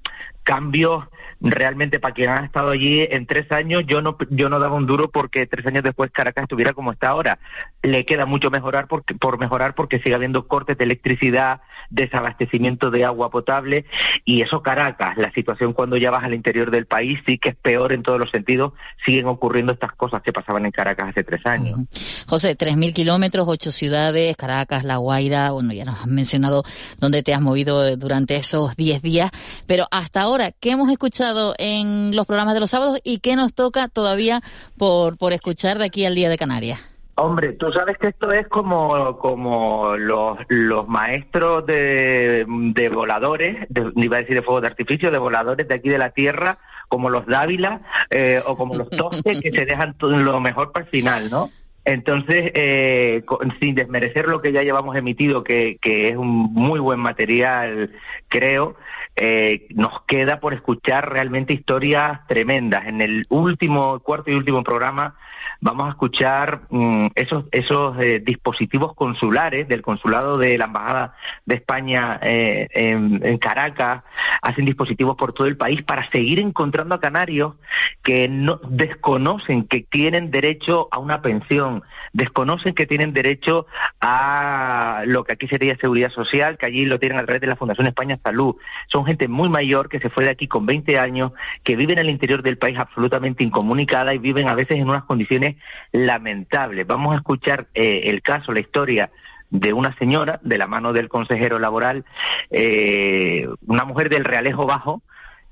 cambios 0.47 1.03
realmente 1.39 1.99
para 1.99 2.13
quien 2.13 2.29
ha 2.29 2.45
estado 2.45 2.71
allí 2.71 3.01
en 3.01 3.27
tres 3.27 3.51
años, 3.51 3.83
yo 3.85 4.01
no, 4.01 4.17
yo 4.29 4.49
no 4.49 4.59
daba 4.59 4.75
un 4.75 4.87
duro 4.87 5.09
porque 5.11 5.45
tres 5.45 5.65
años 5.67 5.83
después 5.83 6.09
Caracas 6.11 6.43
estuviera 6.43 6.73
como 6.73 6.91
está 6.91 7.09
ahora. 7.09 7.37
Le 7.83 8.05
queda 8.05 8.25
mucho 8.25 8.49
mejorar 8.49 8.87
porque, 8.87 9.13
por 9.13 9.37
mejorar 9.37 9.75
porque 9.75 9.99
sigue 9.99 10.15
habiendo 10.15 10.47
cortes 10.47 10.77
de 10.77 10.85
electricidad, 10.85 11.61
desabastecimiento 11.89 12.89
de 12.91 13.05
agua 13.05 13.29
potable 13.29 13.85
y 14.25 14.41
eso 14.41 14.61
Caracas, 14.61 15.17
la 15.17 15.31
situación 15.31 15.73
cuando 15.73 15.97
ya 15.97 16.11
vas 16.11 16.23
al 16.23 16.33
interior 16.33 16.71
del 16.71 16.85
país 16.85 17.19
sí 17.25 17.37
que 17.37 17.49
es 17.49 17.55
peor 17.55 17.93
en 17.93 18.03
todos 18.03 18.19
los 18.19 18.29
sentidos, 18.31 18.73
siguen 19.05 19.27
ocurriendo 19.27 19.73
estas 19.73 19.93
cosas 19.93 20.21
que 20.23 20.33
pasaban 20.33 20.65
en 20.65 20.71
Caracas 20.71 21.09
hace 21.09 21.23
tres 21.23 21.45
años. 21.45 21.79
José, 22.27 22.55
tres 22.55 22.75
mil 22.77 22.93
kilómetros, 22.93 23.47
ocho 23.47 23.71
ciudades, 23.71 24.35
Caracas, 24.35 24.83
La 24.83 24.97
Guaira, 24.97 25.51
bueno, 25.51 25.71
ya 25.73 25.85
nos 25.85 26.01
has 26.01 26.07
mencionado 26.07 26.63
dónde 26.99 27.23
te 27.23 27.33
has 27.33 27.41
movido 27.41 27.95
durante 27.95 28.35
esos 28.35 28.75
diez 28.75 29.01
días, 29.01 29.31
pero 29.65 29.85
hasta 29.91 30.21
ahora, 30.21 30.36
¿qué 30.59 30.71
hemos 30.71 30.91
escuchado 30.91 31.53
en 31.57 32.15
los 32.15 32.25
programas 32.25 32.53
de 32.53 32.59
los 32.59 32.69
sábados 32.69 32.99
y 33.03 33.19
qué 33.19 33.35
nos 33.35 33.53
toca 33.53 33.87
todavía 33.87 34.41
por, 34.77 35.17
por 35.17 35.33
escuchar 35.33 35.77
de 35.77 35.85
aquí 35.85 36.05
al 36.05 36.15
Día 36.15 36.29
de 36.29 36.37
Canarias? 36.37 36.79
Hombre, 37.19 37.53
tú 37.53 37.71
sabes 37.71 37.97
que 37.97 38.09
esto 38.09 38.31
es 38.31 38.47
como, 38.47 39.17
como 39.17 39.97
los, 39.97 40.37
los 40.49 40.87
maestros 40.87 41.65
de, 41.65 42.45
de 42.47 42.89
voladores, 42.89 43.65
de, 43.69 43.91
iba 43.95 44.17
a 44.17 44.19
decir 44.19 44.35
de 44.35 44.43
fuego 44.43 44.61
de 44.61 44.67
artificio, 44.67 45.09
de 45.09 45.17
voladores 45.17 45.67
de 45.67 45.73
aquí 45.73 45.89
de 45.89 45.97
la 45.97 46.11
Tierra, 46.11 46.59
como 46.87 47.09
los 47.09 47.25
Dávila 47.25 47.81
eh, 48.11 48.39
o 48.45 48.55
como 48.55 48.75
los 48.75 48.91
Tostes, 48.91 49.41
que 49.41 49.51
se 49.51 49.65
dejan 49.65 49.95
lo 49.99 50.39
mejor 50.39 50.71
para 50.71 50.85
el 50.85 50.91
final, 50.91 51.31
¿no? 51.31 51.49
Entonces, 51.85 52.51
eh, 52.53 53.23
sin 53.61 53.73
desmerecer 53.73 54.27
lo 54.27 54.41
que 54.41 54.51
ya 54.51 54.61
llevamos 54.61 54.95
emitido, 54.95 55.43
que, 55.43 55.77
que 55.81 56.09
es 56.09 56.17
un 56.17 56.27
muy 56.27 56.79
buen 56.79 56.99
material, 56.99 57.91
creo, 58.27 58.75
eh, 59.19 59.67
nos 59.71 60.03
queda 60.03 60.39
por 60.39 60.53
escuchar 60.53 61.11
realmente 61.11 61.51
historias 61.51 62.25
tremendas. 62.27 62.85
En 62.85 63.01
el 63.01 63.25
último, 63.29 63.99
cuarto 63.99 64.29
y 64.29 64.35
último 64.35 64.63
programa 64.63 65.15
vamos 65.61 65.87
a 65.87 65.91
escuchar 65.91 66.61
mm, 66.69 67.07
esos, 67.15 67.45
esos 67.51 67.97
eh, 67.99 68.21
dispositivos 68.23 68.93
consulares 68.93 69.67
del 69.67 69.81
consulado 69.81 70.37
de 70.37 70.57
la 70.57 70.65
Embajada 70.65 71.15
de 71.45 71.55
España 71.55 72.19
eh, 72.21 72.67
en, 72.71 73.37
Caracas, 73.37 74.03
hacen 74.41 74.65
dispositivos 74.65 75.15
por 75.15 75.33
todo 75.33 75.47
el 75.47 75.57
país 75.57 75.81
para 75.83 76.09
seguir 76.09 76.39
encontrando 76.39 76.95
a 76.95 76.99
canarios 76.99 77.55
que 78.03 78.27
no 78.27 78.59
desconocen 78.69 79.67
que 79.67 79.81
tienen 79.81 80.31
derecho 80.31 80.87
a 80.91 80.99
una 80.99 81.21
pensión, 81.21 81.83
desconocen 82.13 82.73
que 82.73 82.85
tienen 82.85 83.13
derecho 83.13 83.67
a 84.01 85.03
lo 85.05 85.23
que 85.23 85.33
aquí 85.33 85.47
sería 85.47 85.75
seguridad 85.77 86.11
social, 86.11 86.57
que 86.57 86.65
allí 86.65 86.85
lo 86.85 86.99
tienen 86.99 87.19
a 87.19 87.25
través 87.25 87.41
de 87.41 87.47
la 87.47 87.55
Fundación 87.55 87.87
España 87.87 88.17
Salud. 88.23 88.55
Son 88.91 89.05
gente 89.05 89.27
muy 89.27 89.49
mayor 89.49 89.89
que 89.89 89.99
se 89.99 90.09
fue 90.09 90.25
de 90.25 90.31
aquí 90.31 90.47
con 90.47 90.65
20 90.65 90.97
años, 90.99 91.31
que 91.63 91.75
viven 91.75 91.99
en 91.99 92.05
el 92.05 92.11
interior 92.11 92.41
del 92.41 92.57
país 92.57 92.77
absolutamente 92.77 93.43
incomunicada 93.43 94.13
y 94.13 94.17
viven 94.17 94.49
a 94.49 94.55
veces 94.55 94.77
en 94.77 94.89
unas 94.89 95.03
condiciones 95.03 95.46
lamentable. 95.91 96.83
Vamos 96.83 97.13
a 97.13 97.17
escuchar 97.17 97.67
eh, 97.73 98.03
el 98.05 98.21
caso, 98.21 98.51
la 98.51 98.59
historia 98.59 99.09
de 99.49 99.73
una 99.73 99.95
señora, 99.97 100.39
de 100.43 100.57
la 100.57 100.67
mano 100.67 100.93
del 100.93 101.09
consejero 101.09 101.59
laboral, 101.59 102.03
eh, 102.49 103.47
una 103.65 103.85
mujer 103.85 104.09
del 104.09 104.25
Realejo 104.25 104.65
Bajo, 104.65 105.01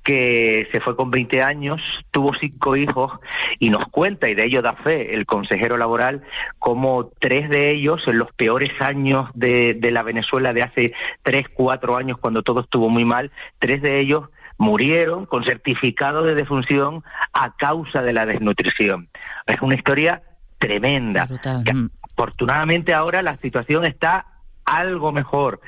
que 0.03 0.67
se 0.71 0.81
fue 0.81 0.95
con 0.95 1.09
20 1.09 1.41
años, 1.41 1.81
tuvo 2.11 2.31
cinco 2.39 2.75
hijos 2.75 3.11
y 3.57 3.71
nos 3.71 3.87
cuenta, 3.89 4.29
y 4.29 4.35
de 4.35 4.45
ello 4.45 4.61
da 4.61 4.73
fe 4.73 5.15
el 5.15 5.25
consejero 5.25 5.77
laboral, 5.77 6.21
como 6.59 7.09
tres 7.19 7.49
de 7.49 7.71
ellos 7.71 8.01
en 8.05 8.19
los 8.19 8.31
peores 8.33 8.71
años 8.81 9.29
de, 9.33 9.73
de 9.73 9.91
la 9.91 10.03
Venezuela 10.03 10.53
de 10.53 10.61
hace 10.61 10.93
tres, 11.23 11.47
cuatro 11.51 11.97
años, 11.97 12.19
cuando 12.19 12.43
todo 12.43 12.61
estuvo 12.61 12.87
muy 12.87 13.03
mal, 13.03 13.31
tres 13.57 13.81
de 13.81 13.99
ellos 13.99 14.29
murieron 14.57 15.25
con 15.25 15.43
certificado 15.43 16.23
de 16.23 16.35
defunción 16.35 17.03
a 17.33 17.55
causa 17.55 18.01
de 18.01 18.13
la 18.13 18.25
desnutrición. 18.25 19.09
Es 19.45 19.61
una 19.61 19.75
historia 19.75 20.21
tremenda. 20.57 21.27
Mm. 21.73 21.87
afortunadamente 22.01 22.93
ahora 22.93 23.21
la 23.21 23.37
situación 23.37 23.85
está 23.85 24.25
algo 24.65 25.11
mejor, 25.11 25.61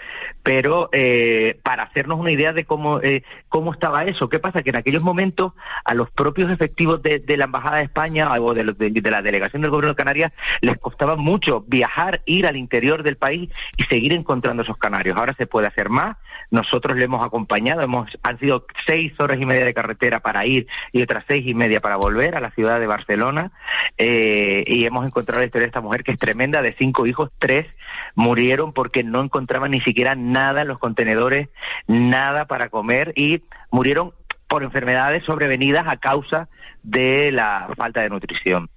pero 0.44 0.90
eh, 0.92 1.60
para 1.64 1.84
hacernos 1.84 2.20
una 2.20 2.32
idea 2.32 2.52
de 2.52 2.66
cómo, 2.66 3.00
eh, 3.02 3.24
cómo 3.48 3.72
estaba 3.72 4.06
eso, 4.06 4.28
¿qué 4.28 4.40
pasa? 4.40 4.64
Que 4.64 4.72
en 4.72 4.78
aquellos 4.78 5.04
momentos 5.04 5.54
a 5.86 5.94
los 5.94 6.10
propios 6.10 6.52
efectivos 6.52 7.02
de, 7.04 7.22
la 7.38 7.46
Embajada 7.46 7.78
de 7.78 7.84
España 7.84 8.32
o 8.42 8.54
de, 8.54 8.64
de, 8.64 9.12
la 9.12 9.22
delegación 9.22 9.62
del 9.62 9.72
Gobierno 9.72 9.92
de 9.92 9.98
Canarias 9.98 10.34
les 10.62 10.78
costaba 10.80 11.16
mucho 11.16 11.64
viajar, 11.68 12.22
ir 12.26 12.48
al 12.48 12.58
interior 12.58 13.04
del 13.04 13.18
país 13.18 13.52
y 13.78 13.84
seguir 13.84 14.14
encontrando 14.14 14.64
esos 14.64 14.78
canarios. 14.78 15.16
Ahora 15.18 15.34
se 15.34 15.46
puede 15.46 15.68
hacer 15.68 15.90
más, 15.90 16.18
nosotros 16.50 16.98
le 16.98 17.06
hemos 17.06 17.24
acompañado, 17.24 17.82
hemos, 17.82 18.10
han 18.24 18.40
sido 18.40 18.66
seis 18.88 19.14
horas 19.20 19.40
y 19.40 19.46
media 19.46 19.66
de 19.66 19.74
carretera 19.74 20.22
para 20.22 20.46
ir 20.46 20.68
y 20.92 21.04
otras 21.04 21.24
seis 21.28 21.46
y 21.46 21.54
media 21.54 21.82
para 21.82 21.98
volver 21.98 22.36
a 22.36 22.40
la 22.40 22.52
ciudad 22.52 22.80
de 22.80 22.88
Barcelona 22.88 23.52
eh, 23.98 24.64
y 24.66 24.86
hemos 24.86 25.06
encontrado 25.06 25.42
la 25.42 25.46
historia 25.46 25.66
de 25.66 25.70
esta 25.70 25.82
mujer 25.82 26.04
que 26.04 26.14
es 26.14 26.20
tremenda, 26.20 26.62
de 26.62 26.74
cinco 26.74 27.06
hijos, 27.06 27.30
tres 27.38 27.68
murieron 28.16 28.74
porque 28.74 29.04
no 29.04 29.24
encontraban 29.24 29.72
ni 29.72 29.82
siquiera 29.82 30.16
nada 30.16 30.62
en 30.62 30.68
los 30.68 30.80
contenedores, 30.80 31.50
nada 31.88 32.46
para 32.46 32.70
comer 32.70 33.14
y 33.16 33.42
murieron 33.72 34.14
por 34.48 34.64
enfermedades 34.64 35.24
sobrevenidas 35.26 35.88
a 35.88 35.98
causa 35.98 36.48
de 36.84 37.32
la 37.32 37.68
falta 37.76 38.02
de 38.02 38.10
nutrición. 38.10 38.70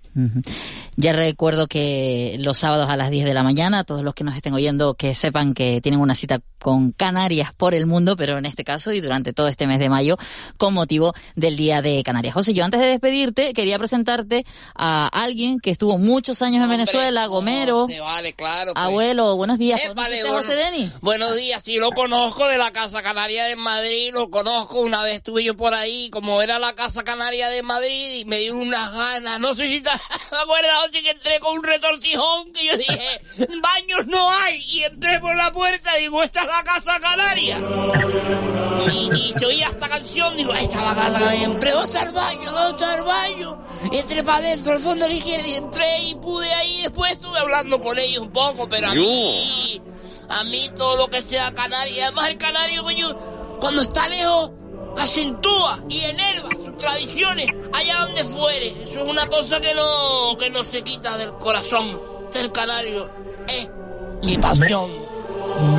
Ya 1.00 1.14
recuerdo 1.14 1.66
que 1.66 2.36
los 2.40 2.58
sábados 2.58 2.90
a 2.90 2.96
las 2.96 3.10
10 3.10 3.24
de 3.24 3.32
la 3.32 3.42
mañana, 3.42 3.84
todos 3.84 4.02
los 4.02 4.12
que 4.12 4.22
nos 4.22 4.36
estén 4.36 4.52
oyendo 4.52 4.92
que 4.92 5.14
sepan 5.14 5.54
que 5.54 5.80
tienen 5.80 5.98
una 5.98 6.14
cita 6.14 6.42
con 6.58 6.92
Canarias 6.92 7.54
por 7.54 7.74
el 7.74 7.86
mundo, 7.86 8.16
pero 8.16 8.36
en 8.36 8.44
este 8.44 8.64
caso 8.64 8.92
y 8.92 9.00
durante 9.00 9.32
todo 9.32 9.48
este 9.48 9.66
mes 9.66 9.78
de 9.78 9.88
mayo 9.88 10.18
con 10.58 10.74
motivo 10.74 11.14
del 11.36 11.56
Día 11.56 11.80
de 11.80 12.02
Canarias. 12.02 12.34
José, 12.34 12.52
yo 12.52 12.66
antes 12.66 12.80
de 12.80 12.86
despedirte 12.86 13.54
quería 13.54 13.78
presentarte 13.78 14.44
a 14.74 15.06
alguien 15.06 15.58
que 15.58 15.70
estuvo 15.70 15.96
muchos 15.96 16.42
años 16.42 16.62
en 16.62 16.68
Venezuela, 16.68 17.24
Gomero. 17.28 17.88
vale, 18.02 18.34
claro. 18.34 18.74
Pues. 18.74 18.84
Abuelo, 18.84 19.36
buenos 19.36 19.58
días. 19.58 19.80
vale, 19.94 20.20
José 20.22 20.54
Deni? 20.54 20.92
Buenos 21.00 21.34
días, 21.34 21.62
sí, 21.64 21.78
lo 21.78 21.92
conozco 21.92 22.46
de 22.46 22.58
la 22.58 22.72
Casa 22.72 23.02
Canaria 23.02 23.44
de 23.44 23.56
Madrid, 23.56 24.12
lo 24.12 24.28
conozco, 24.28 24.80
una 24.80 25.02
vez 25.02 25.14
estuve 25.14 25.44
yo 25.44 25.56
por 25.56 25.72
ahí, 25.72 26.10
como 26.10 26.42
era 26.42 26.58
la 26.58 26.74
Casa 26.74 27.04
Canaria 27.04 27.48
de 27.48 27.62
Madrid 27.62 28.18
y 28.18 28.26
me 28.26 28.40
dio 28.40 28.54
unas 28.54 28.92
ganas, 28.92 29.40
no 29.40 29.54
sé 29.54 29.66
si 29.66 29.80
te 29.80 29.88
acuerdas, 30.42 30.89
José, 30.90 31.02
que 31.02 31.10
entré 31.10 31.40
con 31.40 31.58
un 31.58 31.64
retortijón 31.64 32.52
que 32.52 32.66
yo 32.66 32.76
dije, 32.76 33.20
baños 33.62 34.06
no 34.06 34.30
hay, 34.30 34.60
y 34.62 34.82
entré 34.82 35.20
por 35.20 35.36
la 35.36 35.52
puerta 35.52 35.96
y 35.98 36.02
digo, 36.02 36.22
esta 36.22 36.44
la 36.44 36.62
casa 36.64 36.98
canaria. 37.00 37.58
Y, 38.92 39.10
y 39.14 39.32
se 39.32 39.46
oía 39.46 39.68
esta 39.68 39.88
canción, 39.88 40.34
digo, 40.36 40.52
ahí 40.52 40.64
está 40.64 40.82
la 40.82 40.94
casa 40.94 41.12
canaria. 41.12 41.44
Entré, 41.44 41.70
¿dónde 41.70 41.86
está 41.86 42.02
el 42.02 42.12
baño? 42.12 42.52
¿Dónde 42.52 42.70
está 42.70 42.94
el 42.96 43.04
baño? 43.04 43.58
Y 43.92 43.96
entré 43.96 44.22
para 44.24 44.38
adentro, 44.38 44.72
al 44.72 44.80
fondo 44.80 45.06
la 45.06 45.14
izquierda, 45.14 45.46
y 45.46 45.54
entré 45.54 46.02
y 46.02 46.14
pude 46.16 46.52
ahí. 46.54 46.82
Después 46.82 47.12
estuve 47.12 47.38
hablando 47.38 47.80
con 47.80 47.98
ellos 47.98 48.22
un 48.22 48.32
poco, 48.32 48.68
pero 48.68 48.88
a 48.88 48.94
mí, 48.94 49.80
a 50.28 50.44
mí 50.44 50.70
todo 50.76 50.96
lo 50.96 51.10
que 51.10 51.22
sea 51.22 51.52
canario, 51.54 52.02
además 52.02 52.30
el 52.30 52.38
canario, 52.38 52.82
coño, 52.82 53.16
cuando 53.60 53.82
está 53.82 54.08
lejos, 54.08 54.50
acentúa 54.98 55.82
y 55.88 56.00
enerva 56.00 56.48
tradiciones 56.80 57.46
allá 57.72 58.00
donde 58.00 58.24
fuere. 58.24 58.68
Eso 58.68 59.04
es 59.04 59.10
una 59.10 59.26
cosa 59.28 59.60
que 59.60 59.74
no, 59.74 60.36
que 60.38 60.50
no 60.50 60.64
se 60.64 60.82
quita 60.82 61.16
del 61.18 61.32
corazón 61.34 62.00
del 62.32 62.50
canario. 62.50 63.08
Es 63.46 63.68
mi 64.22 64.36
pasión. 64.38 65.09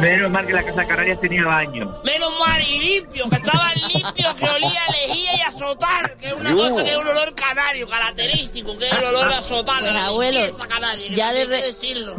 Menos 0.01 0.31
mal 0.31 0.45
que 0.45 0.53
la 0.53 0.63
Casa 0.63 0.85
Canarias 0.87 1.19
tenía 1.21 1.45
baño. 1.45 2.01
Menos 2.03 2.31
mal 2.39 2.61
y 2.61 2.77
limpio, 2.79 3.29
que 3.29 3.35
estaban 3.35 3.71
limpios, 3.87 4.35
que 4.35 4.49
olía 4.49 4.81
a 4.87 4.91
lejía 4.91 5.35
y 5.37 5.41
a 5.41 5.51
sotar, 5.51 6.17
que 6.17 6.27
es 6.27 6.33
una 6.33 6.53
cosa 6.55 6.83
que 6.83 6.91
es 6.91 6.97
un 6.97 7.07
olor 7.07 7.33
canario, 7.35 7.87
característico, 7.87 8.77
que 8.77 8.87
es 8.87 8.93
el 8.93 9.03
olor 9.05 9.31
a 9.31 9.41
sotar. 9.41 9.81
La 9.83 10.07
abuelo, 10.07 10.39
canaria, 10.67 11.05
ya 11.11 11.31
le, 11.31 11.45
re- 11.45 11.63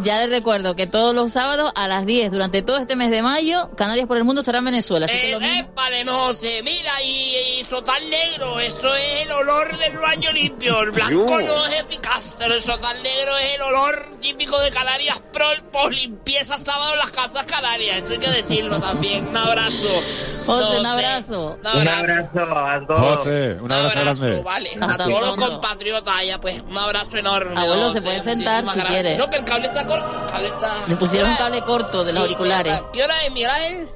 ya 0.00 0.18
le 0.20 0.26
recuerdo 0.28 0.74
que 0.76 0.86
todos 0.86 1.14
los 1.14 1.32
sábados 1.32 1.72
a 1.74 1.88
las 1.88 2.06
10, 2.06 2.30
durante 2.32 2.62
todo 2.62 2.78
este 2.78 2.96
mes 2.96 3.10
de 3.10 3.22
mayo, 3.22 3.70
Canarias 3.76 4.06
por 4.06 4.16
el 4.16 4.24
Mundo 4.24 4.40
estará 4.42 4.58
en 4.58 4.64
Venezuela. 4.66 5.06
Así 5.06 5.14
que 5.16 5.28
Eh, 5.28 5.32
lo 5.32 5.40
mismo. 5.40 5.60
épale, 5.70 6.04
no 6.04 6.32
sé, 6.34 6.62
mira, 6.62 7.02
y, 7.02 7.36
y 7.60 7.64
sotar 7.68 8.02
negro, 8.04 8.58
eso 8.60 8.94
es 8.94 9.22
el 9.22 9.30
olor 9.32 9.76
del 9.76 9.98
baño 9.98 10.32
limpio. 10.32 10.80
El 10.82 10.90
blanco 10.90 11.40
no 11.42 11.66
es 11.66 11.80
eficaz, 11.80 12.22
pero 12.38 12.54
el 12.54 12.62
sotar 12.62 12.96
negro 13.00 13.36
es 13.38 13.54
el 13.56 13.62
olor 13.62 14.18
típico 14.20 14.58
de 14.60 14.70
Canarias 14.70 15.20
pro, 15.32 15.46
post 15.72 15.92
limpieza 15.94 16.58
sábado 16.58 16.92
en 16.92 16.98
las 16.98 17.10
casas 17.10 17.41
canarias. 17.44 18.02
Eso 18.02 18.12
hay 18.12 18.18
que 18.18 18.30
decirlo 18.30 18.80
también. 18.80 19.28
Un 19.28 19.36
abrazo. 19.36 20.02
José, 20.46 20.78
un 20.80 20.86
abrazo. 20.86 21.58
Un 21.74 21.80
Un 21.80 21.88
abrazo. 21.88 22.28
abrazo 22.40 22.66
a 22.66 22.86
todos. 22.86 23.00
José, 23.18 23.58
un 23.60 23.72
abrazo 23.72 24.00
grande. 24.00 24.42
Vale, 24.42 24.70
a 24.80 24.96
todos 24.96 25.20
los 25.20 25.36
compatriotas 25.36 26.14
allá, 26.16 26.40
pues 26.40 26.60
un 26.60 26.76
abrazo 26.78 27.16
enorme. 27.16 27.60
Abuelo, 27.60 27.84
José, 27.84 27.98
se 27.98 28.02
puede 28.02 28.20
sentar 28.20 28.64
si 28.68 28.80
quiere. 28.80 29.16
No, 29.16 29.30
que 29.30 29.36
el 29.38 29.44
cable 29.44 29.66
está 29.66 29.86
corto. 29.86 30.06
el 30.26 30.30
cable 30.32 30.46
está... 30.48 30.68
Le 30.88 30.96
pusieron 30.96 31.30
un 31.30 31.36
¿Qué 31.36 31.42
cable 31.42 31.62
corto 31.62 32.04
de 32.04 32.12
los 32.12 32.22
Sí, 32.24 32.28
auriculares. 32.28 32.82
¿Qué 32.92 33.02
hora 33.04 33.24
es, 33.24 33.32
Miguel 33.32 33.50
Ángel? 33.50 33.88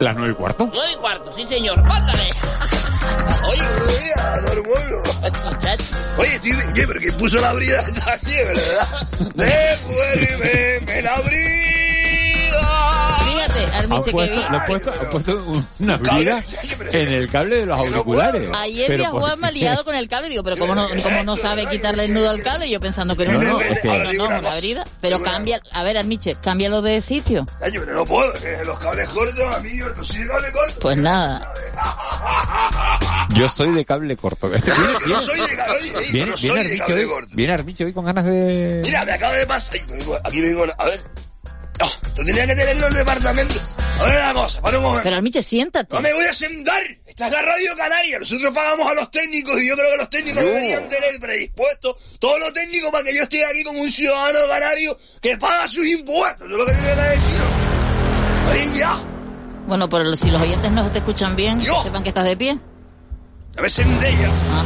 Las 0.00 0.14
nueve 0.16 0.32
y 0.32 0.34
cuarto. 0.36 0.70
Nueve 0.72 0.92
y 0.92 0.96
cuarto, 0.96 1.32
sí 1.34 1.44
señor. 1.46 1.82
Mándale. 1.84 2.30
Oye, 3.50 3.62
mundo. 4.62 5.02
Oye, 6.18 6.34
estoy, 6.34 6.52
oye, 6.52 6.86
pero 6.86 7.00
que 7.00 7.12
puso 7.12 7.40
la 7.40 7.52
brida 7.52 7.80
aquí, 8.06 8.32
¿verdad? 8.32 9.08
Devuélveme 9.34 11.02
la 11.02 11.20
brida. 11.20 11.77
Armiche, 13.74 14.02
que 14.04 14.10
puesto, 14.12 14.34
vi. 14.34 14.40
le 14.40 14.56
han 14.56 14.64
puesto, 14.66 14.92
han 14.92 15.10
puesto 15.10 15.62
una 15.80 15.96
brida 15.96 16.42
en 16.92 17.08
el 17.12 17.30
cable 17.30 17.60
de 17.60 17.66
los 17.66 17.78
auriculares. 17.78 18.48
Ayer 18.54 18.96
vi 18.96 19.04
a 19.04 19.10
¿por 19.10 19.20
Juanma 19.20 19.48
qué? 19.48 19.58
liado 19.58 19.84
con 19.84 19.94
el 19.94 20.08
cable. 20.08 20.28
Digo, 20.28 20.42
pero 20.42 20.56
¿cómo 20.56 20.74
no, 20.74 20.86
cómo 21.02 21.22
no 21.24 21.36
sabe 21.36 21.66
quitarle 21.66 22.04
el 22.06 22.14
nudo 22.14 22.30
al 22.30 22.42
cable? 22.42 22.66
Y 22.66 22.72
yo 22.72 22.80
pensando 22.80 23.16
que 23.16 23.24
no, 23.26 23.32
No, 23.32 23.40
no, 23.42 23.50
no, 23.52 23.60
es 23.60 23.80
que- 23.80 23.88
no, 23.88 24.12
no, 24.12 24.26
una 24.40 24.56
brida. 24.56 24.84
Pero 25.00 25.22
cambia, 25.22 25.60
a 25.72 25.82
ver, 25.84 25.98
Armiche, 25.98 26.36
cámbialo 26.42 26.82
de 26.82 27.00
sitio. 27.00 27.46
Pero 27.60 27.92
no 27.94 28.04
puedo, 28.04 28.32
que 28.34 28.64
los 28.64 28.78
cables 28.78 29.08
cortos, 29.08 29.54
a 29.54 29.58
mí 29.60 29.78
yo 29.78 29.88
no 29.94 30.04
soy 30.04 30.18
de 30.22 30.28
cable 30.28 30.52
corto. 30.52 30.78
Pues 30.80 30.96
nada. 30.98 31.54
Yo 33.34 33.48
soy 33.48 33.72
de 33.72 33.84
cable 33.84 34.16
corto. 34.16 34.48
No 35.06 35.20
soy 35.20 35.40
de 35.40 35.56
cable, 35.56 35.92
viene, 36.10 36.32
viene 36.40 36.62
hoy, 36.94 37.06
corto. 37.06 37.28
viene 37.36 37.52
Armicho 37.52 37.84
hoy 37.84 37.92
con 37.92 38.04
ganas 38.04 38.24
de... 38.24 38.82
Mira, 38.84 39.04
me 39.04 39.12
acaba 39.12 39.32
de 39.34 39.46
pasar. 39.46 39.76
Aquí 40.24 40.40
nada. 40.40 40.74
A 40.78 40.84
ver. 40.86 41.00
No, 41.78 41.86
tú 42.14 42.24
tenías 42.24 42.46
que 42.46 42.54
tenerlo 42.54 42.86
en 42.86 42.92
el 42.92 42.98
departamento. 42.98 43.54
Ahora 44.00 44.30
una 44.30 44.34
cosa, 44.42 44.60
para 44.62 44.76
un 44.78 44.84
momento. 44.84 45.02
Pero 45.04 45.16
Armiche, 45.16 45.42
siéntate. 45.42 45.92
No 45.94 46.00
me 46.00 46.12
voy 46.12 46.24
a 46.24 46.32
sentar. 46.32 46.82
Esta 47.04 47.26
es 47.26 47.32
la 47.32 47.42
radio 47.42 47.76
canaria. 47.76 48.18
Nosotros 48.20 48.52
pagamos 48.54 48.88
a 48.90 48.94
los 48.94 49.10
técnicos 49.10 49.60
y 49.60 49.66
yo 49.68 49.74
creo 49.76 49.90
que 49.90 49.96
los 49.96 50.10
técnicos 50.10 50.40
No. 50.42 50.48
deberían 50.48 50.86
tener 50.88 51.18
predispuesto 51.20 51.96
todos 52.20 52.38
los 52.38 52.52
técnicos 52.52 52.90
para 52.90 53.02
que 53.04 53.14
yo 53.16 53.22
esté 53.24 53.44
aquí 53.44 53.64
como 53.64 53.80
un 53.80 53.90
ciudadano 53.90 54.38
canario 54.48 54.96
que 55.20 55.36
paga 55.36 55.66
sus 55.66 55.84
impuestos. 55.86 56.46
Eso 56.48 56.52
es 56.52 56.58
lo 56.58 56.66
que 56.66 56.72
tiene 56.72 56.94
que 56.94 57.00
decir. 57.16 57.40
Oye, 58.52 58.78
ya. 58.78 58.94
Bueno, 59.66 59.88
pero 59.88 60.16
si 60.16 60.30
los 60.30 60.40
oyentes 60.40 60.70
no 60.70 60.90
te 60.92 60.98
escuchan 60.98 61.34
bien, 61.36 61.58
que 61.58 61.66
sepan 61.82 62.02
que 62.02 62.08
estás 62.10 62.24
de 62.24 62.36
pie. 62.36 62.58
A 63.56 63.60
ver, 63.62 63.70
senté 63.70 64.12
ya. 64.12 64.30
Ah. 64.52 64.64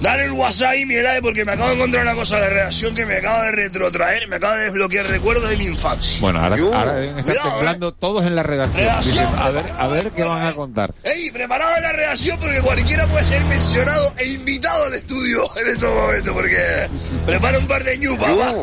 Dale 0.00 0.24
el 0.24 0.30
WhatsApp 0.30 0.76
y 0.76 0.86
mira, 0.86 1.10
porque 1.20 1.44
me 1.44 1.52
acabo 1.52 1.70
de 1.70 1.74
encontrar 1.74 2.04
una 2.04 2.14
cosa 2.14 2.36
en 2.36 2.42
la 2.42 2.48
redacción 2.50 2.94
que 2.94 3.04
me 3.04 3.16
acaba 3.16 3.44
de 3.44 3.52
retrotraer, 3.52 4.28
me 4.28 4.36
acaba 4.36 4.56
de 4.56 4.64
desbloquear 4.66 5.06
recuerdos 5.06 5.48
de 5.48 5.56
mi 5.56 5.64
infancia. 5.64 6.18
Bueno, 6.20 6.40
ahora, 6.40 6.56
ahora 6.56 7.22
Cuidado, 7.22 7.50
temblando 7.50 7.94
todos 7.94 8.24
en 8.24 8.36
la 8.36 8.42
redacción. 8.44 8.84
Redacción. 8.84 9.14
Dicen, 9.16 9.38
a 9.38 9.50
ver, 9.50 9.64
a 9.76 9.88
ver 9.88 10.10
qué 10.12 10.22
van 10.22 10.46
a 10.46 10.52
contar. 10.52 10.94
Ey, 11.02 11.30
preparado 11.30 11.76
en 11.76 11.82
la 11.82 11.92
redacción 11.92 12.38
porque 12.38 12.60
cualquiera 12.60 13.06
puede 13.08 13.26
ser 13.26 13.44
mencionado 13.46 14.14
e 14.18 14.26
invitado 14.28 14.84
al 14.84 14.94
estudio 14.94 15.42
en 15.56 15.68
estos 15.68 15.92
momentos, 15.92 16.34
porque 16.34 16.88
prepara 17.26 17.58
un 17.58 17.66
par 17.66 17.82
de 17.82 17.98
ñu, 17.98 18.16
papá. 18.16 18.54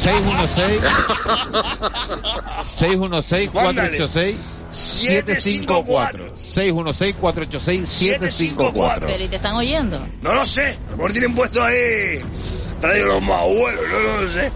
616 0.00 0.80
616 2.62 3.50
486 3.50 4.36
754 4.76 6.36
616 6.36 7.16
486 7.16 7.88
754 7.88 9.08
Pero 9.08 9.24
¿y 9.24 9.28
te 9.28 9.36
están 9.36 9.54
oyendo? 9.54 10.06
No 10.22 10.34
lo 10.34 10.44
sé, 10.44 10.78
a 10.86 10.90
lo 10.90 10.96
mejor 10.98 11.12
tienen 11.12 11.34
puesto 11.34 11.62
ahí 11.62 12.18
Radio 12.82 13.06
Los 13.06 13.22
Más 13.22 13.40
Abuelos, 13.40 13.84
no 13.90 14.22
lo 14.22 14.30
sé. 14.30 14.52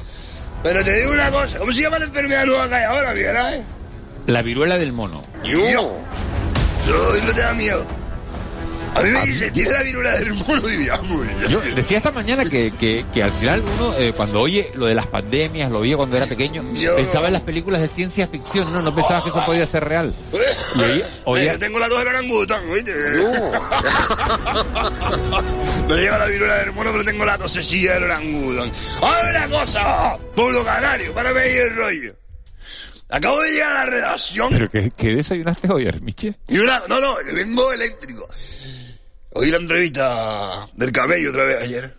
Pero 0.63 0.85
te 0.85 1.01
digo 1.01 1.13
una 1.13 1.31
cosa, 1.31 1.59
¿cómo 1.59 1.73
se 1.73 1.81
llama 1.81 1.99
la 1.99 2.05
enfermedad 2.05 2.45
nueva 2.45 2.69
que 2.69 2.75
hay 2.75 2.85
ahora, 2.85 3.15
Miguel 3.15 3.37
Ángel? 3.37 3.63
La 4.27 4.43
viruela 4.43 4.77
del 4.77 4.93
mono. 4.93 5.23
Yo. 5.43 5.59
Yo 6.87 7.23
no 7.25 7.33
te 7.33 7.41
da 7.41 7.55
miedo. 7.55 7.87
A 8.95 9.03
mí 9.03 9.11
me 9.11 9.21
dice, 9.25 9.51
tiene 9.53 9.71
la 9.71 9.83
viruela 9.83 10.17
del 10.19 10.35
mono 10.35 10.69
y 10.69 10.77
bien. 10.77 10.91
Yo 11.49 11.61
decía 11.75 11.99
esta 11.99 12.11
mañana 12.13 12.45
que, 12.45 12.73
que, 12.73 13.05
que 13.15 13.23
al 13.23 13.33
final 13.33 13.63
uno, 13.79 13.95
eh, 13.97 14.13
cuando 14.17 14.41
oye 14.41 14.71
lo 14.75 14.87
de 14.87 14.95
las 14.95 15.07
pandemias, 15.07 15.71
lo 15.71 15.79
oía 15.79 15.97
cuando 15.97 16.17
era 16.17 16.27
pequeño, 16.27 16.65
Yo- 16.75 16.97
pensaba 16.97 17.29
en 17.29 17.35
las 17.35 17.43
películas 17.43 17.81
de 17.81 17.89
ciencia 17.89 18.27
ficción, 18.29 18.73
no, 18.73 18.83
no 18.83 18.95
pensaba 18.95 19.23
que 19.23 19.31
eso 19.31 19.43
podía 19.47 19.65
ser 19.67 19.85
real. 19.85 20.15
Y 20.77 20.81
oía, 20.83 21.09
oía- 21.25 21.53
Yo 21.53 21.59
tengo 21.59 21.79
la 21.79 21.89
dos 21.89 21.99
del 22.01 22.09
orangután, 22.09 22.69
¿oíste? 22.69 22.93
No 25.89 25.97
llega 25.97 26.19
la 26.19 26.27
viruela 26.27 26.57
del 26.59 26.73
mono, 26.73 26.93
pero 26.93 27.05
tengo 27.05 27.25
la 27.25 27.39
tosecilla 27.39 27.95
del 27.95 28.05
orangután. 28.05 28.71
¡Ahora 29.03 29.47
una 29.47 29.49
cosa! 29.49 30.19
Pueblo 30.35 30.65
Canario, 30.65 31.13
párame 31.15 31.41
ahí 31.41 31.57
el 31.57 31.77
rollo. 31.77 32.15
Acabo 33.13 33.41
de 33.43 33.51
llegar 33.51 33.73
a 33.73 33.85
la 33.85 33.87
redacción 33.91 34.51
¿Pero 34.51 34.71
qué, 34.71 34.93
qué 34.97 35.17
desayunaste 35.17 35.69
hoy, 35.69 35.89
Armiche? 35.89 36.35
y 36.49 36.59
una... 36.59 36.81
No, 36.89 37.01
no, 37.01 37.15
vengo 37.35 37.73
eléctrico. 37.73 38.29
Oí 39.33 39.51
la 39.51 39.59
entrevista 39.59 40.69
del 40.75 40.93
camello 40.93 41.31
otra 41.31 41.45
vez 41.45 41.63
ayer. 41.63 41.97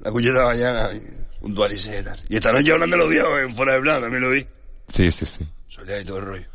La 0.00 0.08
escuché 0.10 0.28
esta 0.28 0.44
mañana 0.44 0.88
y 0.92 1.40
puntualicé 1.40 2.00
y 2.00 2.04
tal. 2.04 2.20
Y 2.28 2.36
esta 2.36 2.52
noche 2.52 2.72
hablando 2.72 2.96
de 2.96 3.02
los 3.02 3.10
viejos 3.10 3.40
en 3.40 3.54
Fuera 3.54 3.72
de 3.72 3.80
Plano, 3.80 4.00
también 4.00 4.22
lo 4.22 4.30
vi. 4.30 4.46
Sí, 4.88 5.10
sí, 5.10 5.26
sí. 5.26 5.46
Soledad 5.68 5.98
y 6.00 6.04
todo 6.04 6.18
el 6.18 6.24
rollo. 6.26 6.46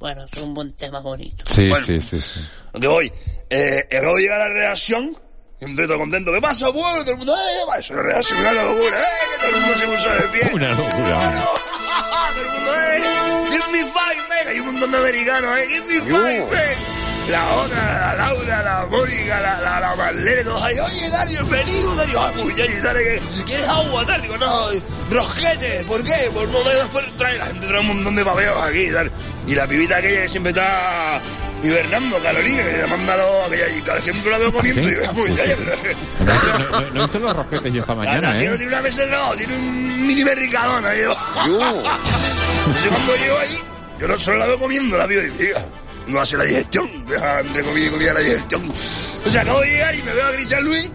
Bueno, 0.00 0.26
es 0.30 0.38
un 0.42 0.52
buen 0.54 0.72
tema 0.74 1.00
bonito. 1.00 1.44
Sí, 1.54 1.68
Bueno. 1.68 1.86
sí, 1.86 2.00
sí, 2.00 2.20
sí. 2.20 2.40
Donde 2.72 2.88
voy, 2.88 3.12
eh, 3.48 3.80
acabo 3.96 4.16
de 4.16 4.22
llegar 4.22 4.40
a 4.42 4.48
la 4.48 4.54
redacción, 4.54 5.16
y 5.60 5.64
entré 5.64 5.86
todo 5.86 5.98
contento. 5.98 6.32
¿Qué 6.32 6.40
pasa, 6.40 6.72
pueblo? 6.72 7.02
Todo 7.04 7.12
el 7.12 7.18
mundo, 7.18 7.34
¡eh, 7.34 7.38
qué 7.60 7.66
pasa? 7.76 7.94
La 7.94 8.02
redacción, 8.02 8.38
una 8.40 8.52
locura, 8.52 9.00
¡eh! 9.00 9.04
Que 9.30 9.38
todo 9.46 9.48
el 9.56 9.60
mundo 9.62 9.78
se 9.78 9.86
puso 9.86 10.10
de 10.10 10.28
pie. 10.28 10.50
Una 10.52 10.68
locura. 10.74 11.44
todo 12.34 12.42
el 12.42 12.50
mundo, 12.52 12.74
¡eh! 12.74 13.44
Give 13.50 13.66
me 13.72 13.84
five, 13.92 14.28
man. 14.28 14.48
Hay 14.48 14.58
un 14.60 14.66
montón 14.66 14.92
de 14.92 14.98
americanos, 14.98 15.58
¡eh! 15.58 15.66
Give 15.68 15.84
me 15.86 16.00
five, 16.02 16.40
man. 16.40 17.03
La 17.28 17.54
otra, 17.54 17.98
la 17.98 18.14
Laura, 18.16 18.62
la 18.62 18.86
Mónica, 18.86 19.40
la, 19.40 19.60
la, 19.60 19.80
la 19.80 19.96
Marlene, 19.96 20.44
todos 20.44 20.62
ahí, 20.62 20.78
oye, 20.78 21.08
Dario, 21.08 21.46
venido, 21.46 21.94
Dario, 21.94 22.22
ay, 22.22 22.54
que 22.54 23.44
¿quieres 23.46 23.68
agua, 23.68 24.04
tal? 24.04 24.20
Digo, 24.20 24.36
no, 24.36 24.68
rosquete, 25.10 25.84
¿por 25.86 26.04
qué? 26.04 26.30
Pues 26.32 26.48
no 26.50 26.62
me 26.62 26.74
después 26.74 27.16
trae, 27.16 27.38
la 27.38 27.46
gente 27.46 27.66
trae 27.66 27.80
un 27.80 27.86
montón 27.88 28.14
de 28.16 28.24
papeos 28.24 28.62
aquí, 28.62 28.90
tal. 28.92 29.10
Y 29.46 29.54
la 29.54 29.66
pibita 29.66 29.96
aquella 29.96 30.22
que 30.22 30.28
siempre 30.28 30.50
está 30.50 31.20
hibernando, 31.62 32.20
Carolina, 32.22 32.62
que 32.62 32.76
le 32.76 32.86
manda 32.88 33.16
los, 33.16 33.46
aquella, 33.46 33.68
y 33.70 33.80
cada 33.80 34.00
vez 34.00 34.12
que 34.22 34.30
la 34.30 34.38
veo 34.38 34.52
comiendo, 34.52 34.82
¿Sí? 34.82 34.94
digo, 34.94 35.12
muchacho, 35.14 35.56
pero... 35.58 35.72
No, 36.20 36.34
no, 36.34 36.80
no, 36.80 36.90
no 36.90 37.00
he 37.00 37.02
visto 37.04 37.18
los 37.20 37.36
rosquetes 37.36 37.72
yo 37.72 37.80
esta 37.80 37.94
mañana, 37.94 38.28
no 38.28 38.34
¿eh? 38.34 38.38
tiene 38.38 38.66
una 38.66 38.82
mesa 38.82 39.02
de 39.02 39.08
trabajo, 39.08 39.36
tiene 39.36 39.56
un 39.56 40.06
mini 40.06 40.24
berricadón 40.24 40.84
ahí. 40.84 41.00
Entonces 41.00 42.88
cuando 42.90 43.16
llego 43.16 43.38
ahí, 43.38 43.58
yo 43.98 44.08
no 44.08 44.18
solo 44.18 44.38
la 44.38 44.46
veo 44.46 44.58
comiendo, 44.58 44.98
la 44.98 45.06
veo 45.06 45.22
y 45.22 45.28
digo, 45.30 45.58
no 46.06 46.20
hace 46.20 46.36
la 46.36 46.44
digestión, 46.44 47.04
deja 47.06 47.40
entre 47.40 47.62
comida 47.62 47.86
y 47.86 47.90
comida 47.90 48.14
la 48.14 48.20
digestión. 48.20 48.62
Entonces 48.62 49.36
acabo 49.36 49.60
de 49.60 49.66
llegar 49.70 49.94
y 49.94 50.02
me 50.02 50.12
veo 50.12 50.26
a 50.26 50.32
Cristian 50.32 50.64
Luis, 50.64 50.90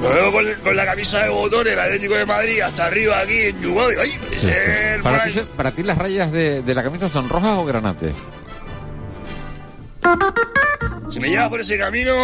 me 0.00 0.08
veo 0.08 0.32
con, 0.32 0.44
con 0.62 0.76
la 0.76 0.84
camisa 0.84 1.22
de 1.24 1.28
botones, 1.30 1.72
el 1.72 1.78
Atlético 1.78 2.14
de 2.14 2.26
Madrid, 2.26 2.60
hasta 2.60 2.86
arriba 2.86 3.18
aquí 3.20 3.42
en 3.42 3.60
Yugado, 3.60 3.88
y 3.90 3.92
digo, 3.92 4.02
ay, 4.02 4.18
Sí, 4.30 4.36
sí. 4.40 5.02
Para, 5.02 5.24
ti, 5.24 5.40
para 5.56 5.70
ti 5.72 5.82
las 5.82 5.98
rayas 5.98 6.30
de, 6.32 6.62
de 6.62 6.74
la 6.74 6.82
camisa 6.82 7.08
son 7.08 7.28
rojas 7.28 7.58
o 7.58 7.64
granates? 7.64 8.14
Si 11.10 11.20
me 11.20 11.28
llevas 11.28 11.48
por 11.48 11.60
ese 11.60 11.78
camino... 11.78 12.14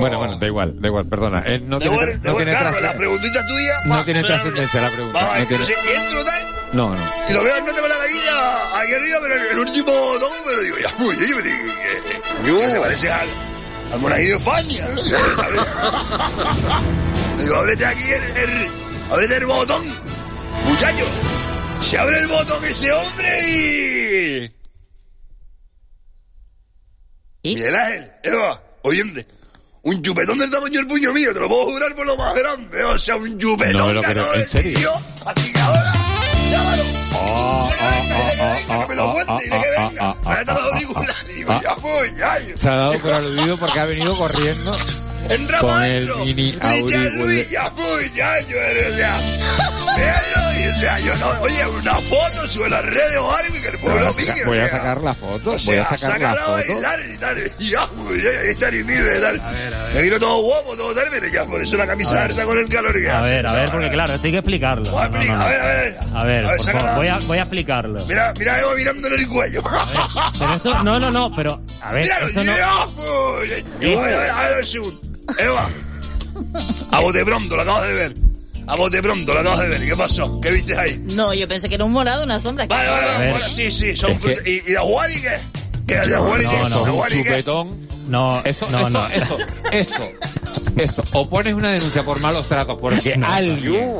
Bueno, 0.00 0.18
bueno, 0.18 0.36
da 0.38 0.46
igual, 0.46 0.80
da 0.80 0.88
igual, 0.88 1.06
perdona. 1.06 1.42
Eh, 1.46 1.60
no 1.64 1.78
tiene, 1.78 1.96
no 2.22 2.36
claro, 2.36 2.80
la 2.80 2.94
preguntita 2.94 3.46
tuya... 3.46 3.72
No 3.84 3.94
va, 3.94 4.04
tiene 4.04 4.22
trascendencia 4.22 4.80
la 4.80 4.90
pregunta. 4.90 5.20
Vamos, 5.24 5.38
no 5.38 5.46
tiene- 5.46 5.64
entro 5.96 6.24
tal... 6.24 6.46
No, 6.72 6.94
no. 6.94 7.02
Y 7.28 7.32
lo 7.32 7.42
veo 7.42 7.54
mete 7.64 7.80
con 7.80 7.88
la 7.88 7.96
gallina 7.96 8.80
aquí 8.80 8.94
arriba, 8.94 9.18
pero 9.22 9.34
el 9.50 9.58
último 9.58 9.90
botón, 9.92 10.30
pero 10.44 10.60
digo, 10.62 10.76
ya, 10.78 10.88
bien, 10.98 11.18
pero 12.44 12.58
¿qué, 12.60 12.66
qué 12.66 12.72
te 12.74 12.80
parece 12.80 13.10
al, 13.12 13.28
al 13.92 14.00
monaguillo 14.00 14.38
Fania? 14.38 14.88
¿no? 14.88 15.02
digo, 17.42 17.56
ábrete 17.56 17.86
aquí 17.86 18.04
el, 18.04 18.22
el, 18.36 18.68
ábrete 19.10 19.36
el 19.36 19.46
botón, 19.46 19.88
muchacho. 20.66 21.04
Se 21.80 21.98
abre 21.98 22.18
el 22.18 22.26
botón 22.28 22.64
ese 22.64 22.92
hombre 22.92 23.48
y... 23.48 24.52
¿Y? 27.42 27.54
Miguel 27.54 27.74
Ángel, 27.74 28.12
Eva, 28.22 28.62
oyente. 28.82 29.26
Un 29.82 30.02
chupetón 30.02 30.38
del 30.38 30.50
tamaño 30.50 30.78
del 30.78 30.86
puño 30.86 31.12
mío, 31.12 31.32
te 31.32 31.40
lo 31.40 31.48
puedo 31.48 31.64
jurar 31.64 31.94
por 31.94 32.06
lo 32.06 32.16
más 32.16 32.34
grande. 32.34 32.84
O 32.84 32.98
sea, 32.98 33.16
un 33.16 33.38
chupetón. 33.38 33.94
No 33.94 34.02
me 34.02 34.14
lo 34.14 34.34
en 34.34 34.46
serio. 34.46 34.78
Tío, 34.78 34.92
así 35.24 35.52
que 35.52 35.58
ahora, 35.60 35.94
llámalo. 36.50 36.82
Oh, 37.14 37.70
oh, 37.80 38.74
oh 38.74 38.88
me 38.88 38.94
lo 38.94 39.04
oh, 39.04 39.08
oh, 39.08 39.12
cuente 39.14 39.46
y 39.46 39.50
que 39.50 39.70
venga. 39.70 40.16
Me 40.22 40.44
los 40.44 40.64
auriculares 40.64 41.24
y 41.30 41.32
digo, 41.32 41.60
ya 41.62 41.74
voy, 41.76 42.14
ya. 42.18 42.38
Se 42.56 42.68
ha 42.68 42.76
dado 42.76 42.98
por 42.98 43.12
aludido 43.12 43.56
porque 43.56 43.80
ha 43.80 43.84
venido 43.86 44.16
corriendo. 44.16 44.76
Entra 45.30 45.60
con 45.60 45.82
el 45.82 46.14
mini. 46.16 46.52
Ya 47.50 47.68
voy, 47.70 48.12
ya. 48.14 48.40
Yo, 48.40 48.56
o 50.72 50.76
sea, 50.76 50.98
yo 51.00 51.14
no, 51.16 51.28
oye, 51.42 51.66
una 51.66 51.94
foto 51.96 52.48
sobre 52.48 52.70
las 52.70 52.84
redes 52.84 53.16
o 53.18 53.34
algo 53.36 53.56
y 53.56 53.60
que 53.60 53.68
el 53.68 53.76
Voy 53.76 53.82
pueblo 53.90 54.06
a, 54.06 54.44
voy 54.46 54.58
a 54.58 54.68
sacar 54.68 55.00
la 55.02 55.14
foto, 55.14 55.50
O 55.50 55.52
voy 55.52 55.58
sea, 55.60 55.82
a 55.82 55.96
sacar 55.96 56.20
la 56.20 56.26
sácala 56.28 56.40
a 56.42 56.44
foto. 56.44 56.72
bailar 56.74 57.00
y 57.12 57.16
tal, 57.18 57.52
y 57.58 57.70
ya, 57.70 57.88
pues, 57.88 58.22
ya, 58.22 58.30
ahí 58.30 58.48
está 58.50 58.68
el 58.68 58.84
pibe, 58.84 59.18
y 59.18 59.20
tal. 59.20 59.42
Me 59.94 60.02
vino 60.02 60.18
todo 60.18 60.42
guapo, 60.42 60.76
todo 60.76 60.94
tal, 60.94 61.06
pero 61.10 61.26
ya, 61.28 61.44
por 61.44 61.60
eso 61.62 61.76
la 61.76 61.86
camisa 61.86 62.22
harta 62.24 62.44
con 62.44 62.58
el 62.58 62.68
calor 62.68 62.92
que 62.92 63.10
A 63.10 63.20
ver, 63.20 63.46
a 63.46 63.52
ver, 63.52 63.68
porque 63.70 63.90
claro, 63.90 64.14
esto 64.14 64.26
hay 64.26 64.32
que 64.32 64.38
explicarlo. 64.38 64.90
Voy 64.90 65.02
a 65.02 65.04
a 65.04 65.08
ver, 65.08 65.30
a 65.30 65.38
ver. 65.38 65.98
A 66.14 66.24
ver, 66.24 66.44
A 66.46 66.50
ver, 66.50 66.94
voy 66.96 67.08
a, 67.08 67.18
voy 67.18 67.38
a 67.38 67.42
explicarlo. 67.42 68.06
Mira, 68.06 68.32
mira, 68.38 68.60
Eva 68.60 68.74
mirándole 68.74 69.16
el 69.16 69.28
cuello. 69.28 69.62
Pero 70.38 70.54
esto, 70.54 70.82
no, 70.82 70.98
no, 71.00 71.10
no, 71.10 71.34
pero, 71.34 71.60
a 71.82 71.92
ver, 71.92 72.06
esto 72.06 72.44
no... 72.44 72.52
pues. 72.96 73.64
A 73.80 73.80
ver, 73.80 73.98
a 73.98 74.18
ver, 74.18 74.30
a 74.30 74.48
ver. 74.50 74.64
Eva, 75.38 75.68
a 76.90 77.00
bote 77.00 77.24
pronto, 77.24 77.56
lo 77.56 77.62
acabas 77.62 77.88
de 77.88 77.94
ver. 77.94 78.29
A 78.70 78.76
bote 78.76 79.02
pronto, 79.02 79.34
lo 79.34 79.40
acabas 79.40 79.60
de 79.60 79.68
ver. 79.68 79.84
¿Qué 79.84 79.96
pasó? 79.96 80.40
¿Qué 80.40 80.50
viste 80.52 80.78
ahí? 80.78 81.00
No, 81.04 81.34
yo 81.34 81.48
pensé 81.48 81.68
que 81.68 81.74
era 81.74 81.84
un 81.84 81.92
morado, 81.92 82.22
una 82.24 82.38
sombra. 82.38 82.66
Vale, 82.66 82.88
vale, 82.88 83.06
vale. 83.06 83.30
Bueno, 83.32 83.50
sí, 83.50 83.70
sí, 83.70 83.96
son 83.96 84.12
que- 84.12 84.18
frutas. 84.18 84.46
¿Y, 84.46 84.50
¿Y 84.50 84.60
de 84.60 84.76
Aguari 84.78 85.20
qué? 85.20 85.40
¿Qué? 85.86 85.94
¿De 86.06 86.14
Aguari 86.14 86.46
qué? 86.46 86.56
no, 86.58 86.68
no. 86.68 86.76
¿De 86.76 86.82
Un 86.82 86.88
Aguari 86.88 87.22
qué? 87.24 87.44
No, 88.10 88.40
Eso, 88.44 88.66
no, 88.70 88.78
eso, 88.80 88.90
no. 88.90 89.06
eso, 89.06 89.38
eso, 89.72 90.04
eso. 90.76 91.02
O 91.12 91.28
pones 91.28 91.54
una 91.54 91.70
denuncia 91.70 92.02
por 92.02 92.20
malos 92.20 92.48
tratos 92.48 92.76
porque 92.80 93.14
alguien, 93.14 93.92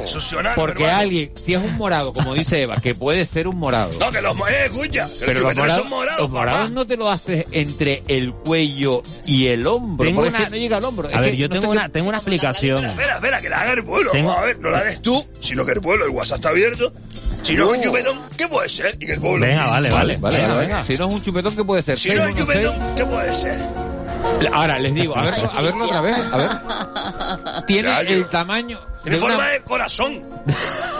porque 0.56 0.82
hermano. 0.82 0.98
alguien, 1.00 1.32
si 1.44 1.54
es 1.54 1.58
un 1.62 1.76
morado, 1.76 2.12
como 2.12 2.34
dice 2.34 2.62
Eva, 2.62 2.78
que 2.82 2.94
puede 2.94 3.24
ser 3.26 3.46
un 3.46 3.56
morado. 3.56 3.90
No, 4.00 4.10
que 4.10 4.20
los 4.20 4.34
eh, 4.50 4.64
escucha. 4.64 5.06
Que 5.08 5.26
Pero 5.26 5.40
los 5.40 5.54
morados, 5.54 5.80
son 5.82 5.88
morados, 5.90 6.20
los 6.20 6.30
morados 6.30 6.60
papá. 6.62 6.72
no 6.74 6.86
te 6.86 6.96
lo 6.96 7.08
haces 7.10 7.46
entre 7.52 8.02
el 8.08 8.32
cuello 8.32 9.02
y 9.26 9.46
el 9.46 9.66
hombro. 9.66 10.04
Tengo 10.06 10.22
porque 10.22 10.28
una- 10.30 10.38
es 10.38 10.44
que 10.46 10.50
no 10.50 10.56
llega 10.56 10.76
al 10.78 10.84
hombro. 10.84 11.08
A 11.08 11.12
Es 11.12 11.20
ver, 11.20 11.30
que 11.30 11.36
yo 11.36 11.48
no 11.48 11.54
tengo 11.54 11.62
sé 11.66 11.70
una, 11.70 11.88
tengo 11.88 12.08
una 12.08 12.18
explicación. 12.18 12.84
Espera, 12.84 13.14
espera, 13.14 13.40
que 13.40 13.48
la 13.48 13.60
haga 13.60 13.72
el 13.74 13.84
pueblo. 13.84 14.10
Tengo- 14.10 14.28
Vamos 14.30 14.42
a 14.42 14.46
ver, 14.46 14.58
no 14.60 14.70
la 14.70 14.82
des 14.84 15.00
tú, 15.00 15.24
sino 15.40 15.64
que 15.64 15.72
el 15.72 15.80
pueblo, 15.80 16.04
el 16.04 16.10
WhatsApp 16.10 16.36
está 16.38 16.48
abierto. 16.48 16.92
Si 17.42 17.54
no 17.54 17.70
es 17.72 17.78
un 17.78 17.82
chupetón, 17.84 18.18
¿qué 18.36 18.48
puede 18.48 18.68
ser? 18.68 18.96
Y 19.00 19.06
que 19.06 19.12
el 19.14 19.20
pueblo. 19.20 19.46
Venga, 19.46 19.66
vale, 19.66 19.88
vale. 19.90 20.16
Vale, 20.16 20.36
venga, 20.38 20.54
vale. 20.54 20.66
venga. 20.66 20.84
Si 20.84 20.96
no 20.98 21.08
es 21.08 21.14
un 21.14 21.22
chupetón, 21.22 21.56
¿qué 21.56 21.64
puede 21.64 21.82
ser? 21.82 21.98
Si 21.98 22.08
no 22.10 22.14
es 22.24 22.30
un 22.30 22.36
616. 22.36 22.66
chupetón, 22.74 22.94
¿qué 22.96 23.04
puede 23.06 23.34
ser? 23.34 23.79
Ahora, 24.52 24.78
les 24.78 24.94
digo, 24.94 25.16
a 25.16 25.22
verlo, 25.30 25.50
a 25.52 25.62
verlo 25.62 25.84
otra 25.84 26.00
vez, 26.00 26.16
a 26.32 26.36
ver. 26.36 26.50
Tiene 27.66 27.88
Gallo. 27.88 28.10
el 28.10 28.26
tamaño 28.28 28.78
Tiene 29.02 29.18
de 29.18 29.24
una- 29.24 29.34
forma 29.34 29.48
de 29.50 29.60
corazón. 29.62 30.24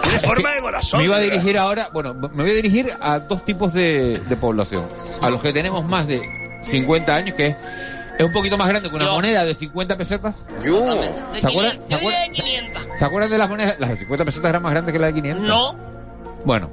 Tiene 0.03 0.19
forma 0.21 0.51
de 0.51 0.61
corazón. 0.61 0.99
Me 1.01 1.05
iba 1.07 1.17
a 1.17 1.19
¿verdad? 1.21 1.33
dirigir 1.35 1.59
ahora, 1.59 1.89
bueno, 1.93 2.15
me 2.15 2.29
voy 2.43 2.51
a 2.51 2.55
dirigir 2.55 2.93
a 3.01 3.19
dos 3.19 3.45
tipos 3.45 3.73
de, 3.73 4.19
de 4.29 4.37
población. 4.37 4.87
A 5.23 5.31
los 5.31 5.41
que 5.41 5.53
tenemos 5.53 5.85
más 5.85 6.07
de 6.07 6.23
50 6.63 7.15
años, 7.15 7.35
que 7.37 7.47
es, 7.49 7.57
es 8.19 8.27
un 8.27 8.33
poquito 8.33 8.57
más 8.59 8.69
grande 8.69 8.89
que 8.91 8.95
una 8.97 9.11
moneda 9.13 9.45
de 9.45 9.55
50 9.55 9.97
pesetas. 9.97 10.35
¿Se 10.63 10.69
acuerdan? 10.69 10.99
500, 11.01 11.37
¿Se 11.37 11.41
yo 11.43 11.49
acuerdan? 11.49 11.79
diría 11.89 12.21
de 12.21 12.31
500. 12.31 12.83
¿Se 12.99 13.05
acuerdan 13.05 13.31
de 13.31 13.39
las 13.39 13.49
monedas? 13.49 13.77
Las 13.81 13.91
de 13.91 13.97
50 13.97 14.25
pesetas 14.27 14.49
eran 14.51 14.63
más 14.63 14.73
grandes 14.73 14.93
que 14.93 14.99
las 14.99 15.09
de 15.09 15.15
500. 15.23 15.47
No, 15.47 15.77
Bueno, 16.45 16.71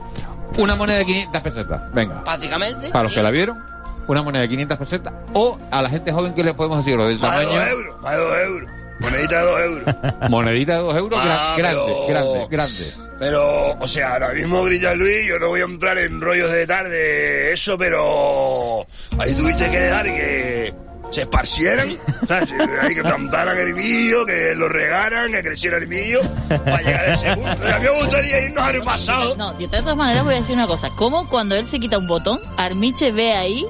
una 0.57 0.75
moneda 0.75 0.97
de 0.99 1.05
500 1.05 1.41
pesetas. 1.41 1.81
Venga. 1.93 2.21
básicamente. 2.25 2.89
Para 2.89 3.03
los 3.03 3.11
sí. 3.13 3.17
que 3.17 3.23
la 3.23 3.31
vieron, 3.31 3.63
una 4.07 4.21
moneda 4.23 4.41
de 4.43 4.49
500 4.49 4.77
pesetas. 4.77 5.13
O 5.33 5.57
a 5.71 5.81
la 5.81 5.89
gente 5.89 6.11
joven, 6.11 6.33
que 6.33 6.43
le 6.43 6.53
podemos 6.53 6.77
decir? 6.83 6.97
Lo 6.97 7.07
del 7.07 7.19
Más 7.19 7.37
de 7.39 7.45
tamaño. 7.45 7.59
dos 7.59 7.69
euros, 7.69 8.01
más 8.01 8.15
de 8.15 8.21
dos 8.21 8.37
euros. 8.45 8.69
Monedita 8.99 9.39
de 9.39 9.45
dos 9.45 9.61
euros. 9.61 9.95
Monedita 10.29 10.73
de 10.73 10.79
2 10.79 10.95
euros, 10.97 11.19
Ah, 11.21 11.55
grande, 11.57 11.79
pero- 11.85 12.07
grande, 12.07 12.47
grande. 12.49 12.93
Pero, 13.19 13.71
o 13.79 13.87
sea, 13.87 14.13
ahora 14.13 14.33
mismo 14.33 14.63
grita 14.63 14.95
Luis, 14.95 15.27
yo 15.27 15.37
no 15.39 15.49
voy 15.49 15.61
a 15.61 15.65
entrar 15.65 15.97
en 15.99 16.19
rollos 16.21 16.51
de 16.51 16.65
tarde, 16.67 17.51
eso, 17.53 17.77
pero 17.77 18.85
ahí 19.19 19.33
tuviste 19.35 19.69
que 19.69 19.79
dejar 19.79 20.05
que 20.05 20.73
se 21.11 21.21
esparcieran, 21.21 21.97
¿sabes? 22.27 22.49
Hay 22.81 22.93
que 22.95 23.01
plantar 23.01 23.47
el 23.57 23.73
millo, 23.75 24.25
que 24.25 24.53
lo 24.55 24.67
regaran, 24.67 25.31
que 25.31 25.41
creciera 25.43 25.77
el 25.77 25.87
millo, 25.87 26.21
para 26.49 26.81
llegar 26.81 27.05
a 27.09 27.13
ese 27.13 27.33
punto. 27.35 27.51
A 27.51 27.79
mí 27.79 27.85
me 27.85 28.01
gustaría 28.01 28.41
irnos 28.45 28.63
al 28.63 28.81
pasado. 28.81 29.35
No, 29.35 29.51
yo 29.59 29.67
de 29.67 29.79
todas 29.79 29.95
maneras 29.95 30.23
voy 30.23 30.33
a 30.33 30.37
decir 30.37 30.55
una 30.55 30.67
cosa. 30.67 30.89
¿Cómo 30.95 31.27
cuando 31.29 31.55
él 31.55 31.65
se 31.67 31.79
quita 31.79 31.97
un 31.99 32.07
botón, 32.07 32.39
Armiche 32.57 33.11
ve 33.11 33.33
ahí? 33.33 33.65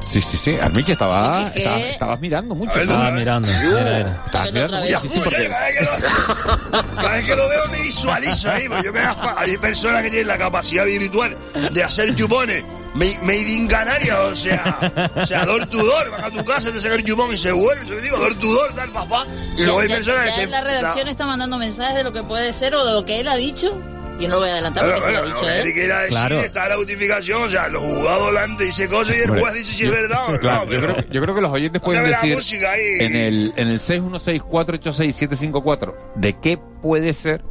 Sí, 0.00 0.22
sí, 0.22 0.36
sí. 0.36 0.56
Armiche 0.60 0.92
estaba, 0.92 1.50
¿Qué? 1.52 1.58
estaba- 1.60 1.78
estabas 1.80 2.20
mirando 2.20 2.54
mucho. 2.54 2.72
Ver, 2.72 2.82
Estaba 2.82 3.10
¿no? 3.10 3.16
mirando. 3.16 3.48
Estabas 3.48 4.48
Pero 4.52 4.64
otra 4.66 4.80
mirando 4.80 4.80
mucho. 4.80 5.00
Sí, 5.00 5.08
sí, 5.08 5.20
porque- 5.24 5.48
cada, 5.48 5.64
vez 5.66 5.78
que 5.78 5.84
lo, 5.84 6.94
cada 6.96 7.12
vez 7.14 7.24
que 7.26 7.36
lo 7.36 7.48
veo 7.48 7.68
me 7.68 7.80
visualizo 7.80 8.50
ahí, 8.50 8.64
yo 8.84 8.92
me 8.92 9.00
afa- 9.00 9.34
hay 9.38 9.58
personas 9.58 10.02
que 10.02 10.10
tienen 10.10 10.28
la 10.28 10.38
capacidad 10.38 10.84
virtual 10.86 11.36
de 11.72 11.82
hacer 11.84 12.14
chupones 12.14 12.64
ma- 12.94 13.04
made 13.22 13.48
in 13.50 13.66
Canarias, 13.68 14.18
o 14.18 14.34
sea, 14.36 15.10
o 15.14 15.26
sea, 15.26 15.44
door 15.44 15.66
to 15.66 15.76
door, 15.78 16.10
van 16.10 16.24
a 16.24 16.30
tu 16.30 16.44
casa, 16.44 16.72
te 16.72 16.80
sacan 16.80 16.98
el 17.00 17.04
chupón 17.04 17.32
y 17.34 17.38
se 17.38 17.52
vuelve, 17.52 17.86
yo 17.86 18.00
digo, 18.00 18.16
door 18.18 18.34
to 18.38 18.46
door, 18.46 18.72
tal, 18.74 18.90
papá, 18.90 19.24
y 19.56 19.64
luego 19.64 19.80
hay 19.80 19.88
personas 19.88 20.24
ya 20.26 20.30
que 20.30 20.36
se... 20.36 20.42
en 20.44 20.50
la 20.50 20.60
redacción 20.62 21.08
está 21.08 21.26
mandando 21.26 21.58
mensajes 21.58 21.94
de 21.96 22.04
lo 22.04 22.12
que 22.12 22.22
puede 22.22 22.52
ser 22.52 22.74
o 22.74 22.84
de 22.84 22.92
lo 22.92 23.04
que 23.04 23.20
él 23.20 23.28
ha 23.28 23.36
dicho. 23.36 23.78
Yo 24.18 24.28
no 24.28 24.34
lo 24.34 24.40
voy 24.40 24.48
a 24.48 24.52
adelantar 24.52 24.84
Bueno, 24.84 24.98
porque 25.00 25.14
se 25.14 25.14
lo 25.14 25.18
bueno, 25.18 25.18
ha 25.18 25.22
lo 25.22 25.28
dicho 25.46 25.62
que 25.62 25.68
él 25.68 25.72
quiera 25.74 25.96
decir 25.98 26.10
Claro. 26.10 26.40
está 26.40 26.68
la 26.68 26.76
notificación, 26.76 27.42
o 27.42 27.50
sea, 27.50 27.68
los 27.68 27.82
jugadores 27.82 28.24
volante 28.26 28.64
dice 28.64 28.88
cosas 28.88 29.16
y 29.16 29.20
el 29.20 29.30
juez 29.40 29.54
dice 29.54 29.72
si 29.74 29.84
es 29.84 29.90
verdad 29.90 30.26
o 30.26 30.32
no, 30.32 30.38
Claro, 30.40 30.64
yo, 30.64 30.70
pero... 30.80 30.94
creo, 30.94 31.10
yo 31.10 31.22
creo 31.22 31.34
que 31.34 31.40
los 31.40 31.52
oyentes 31.52 31.82
pueden 31.82 32.04
decir 32.04 32.34
música 32.34 32.72
ahí. 32.72 32.82
en 33.00 33.16
el, 33.16 33.52
en 33.56 33.68
el 33.68 33.80
616-486-754 33.80 35.94
de 36.16 36.36
qué 36.40 36.58
puede 36.82 37.14
ser. 37.14 37.42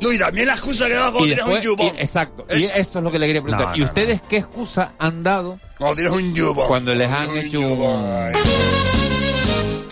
No, 0.00 0.12
y 0.12 0.18
también 0.18 0.46
la 0.48 0.54
excusa 0.54 0.86
que 0.88 0.94
da 0.94 1.10
cuando 1.12 1.24
Y 1.24 1.26
tienes 1.28 1.44
un 1.44 1.50
después, 1.54 1.64
chupón. 1.64 1.86
y- 1.96 2.00
exacto. 2.00 2.44
Y 2.50 2.64
Eso. 2.64 2.74
esto 2.74 2.98
es 2.98 3.04
lo 3.04 3.12
que 3.12 3.18
le 3.18 3.26
quería 3.26 3.42
preguntar. 3.42 3.68
No, 3.70 3.76
¿Y 3.76 3.80
no, 3.80 3.86
ustedes 3.86 4.20
qué 4.28 4.36
excusa 4.38 4.92
han 4.98 5.22
dado 5.22 5.60
Cuando 5.78 5.94
tienes 5.96 6.12
un 6.12 6.34
cuando 6.66 6.94
les 6.94 7.10
han 7.10 7.36
hecho 7.36 7.60
un... 7.60 8.32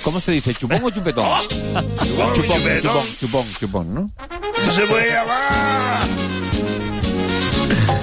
¿Cómo 0.03 0.21
se 0.21 0.33
dice? 0.33 0.53
¿Chupón 0.55 0.81
o 0.83 0.91
chupetón? 0.91 1.25
Chupón, 1.49 1.87
chupón, 2.01 2.35
chupetón. 2.35 2.83
chupón, 2.83 3.07
chupón, 3.21 3.47
chupón, 3.61 3.95
¿no? 3.95 4.11
Esto 4.59 4.73
se 4.73 4.83
puede 4.87 5.11
llamar. 5.13 6.02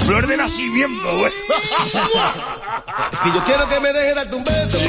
Flor 0.09 0.25
de 0.25 0.37
nacimiento, 0.37 1.17
güey. 1.19 1.31
Es 3.13 3.19
que 3.19 3.29
yo 3.29 3.43
quiero 3.45 3.69
que 3.69 3.79
me 3.79 3.93
deje 3.93 4.15
darte 4.15 4.35
un 4.35 4.43
beso. 4.43 4.79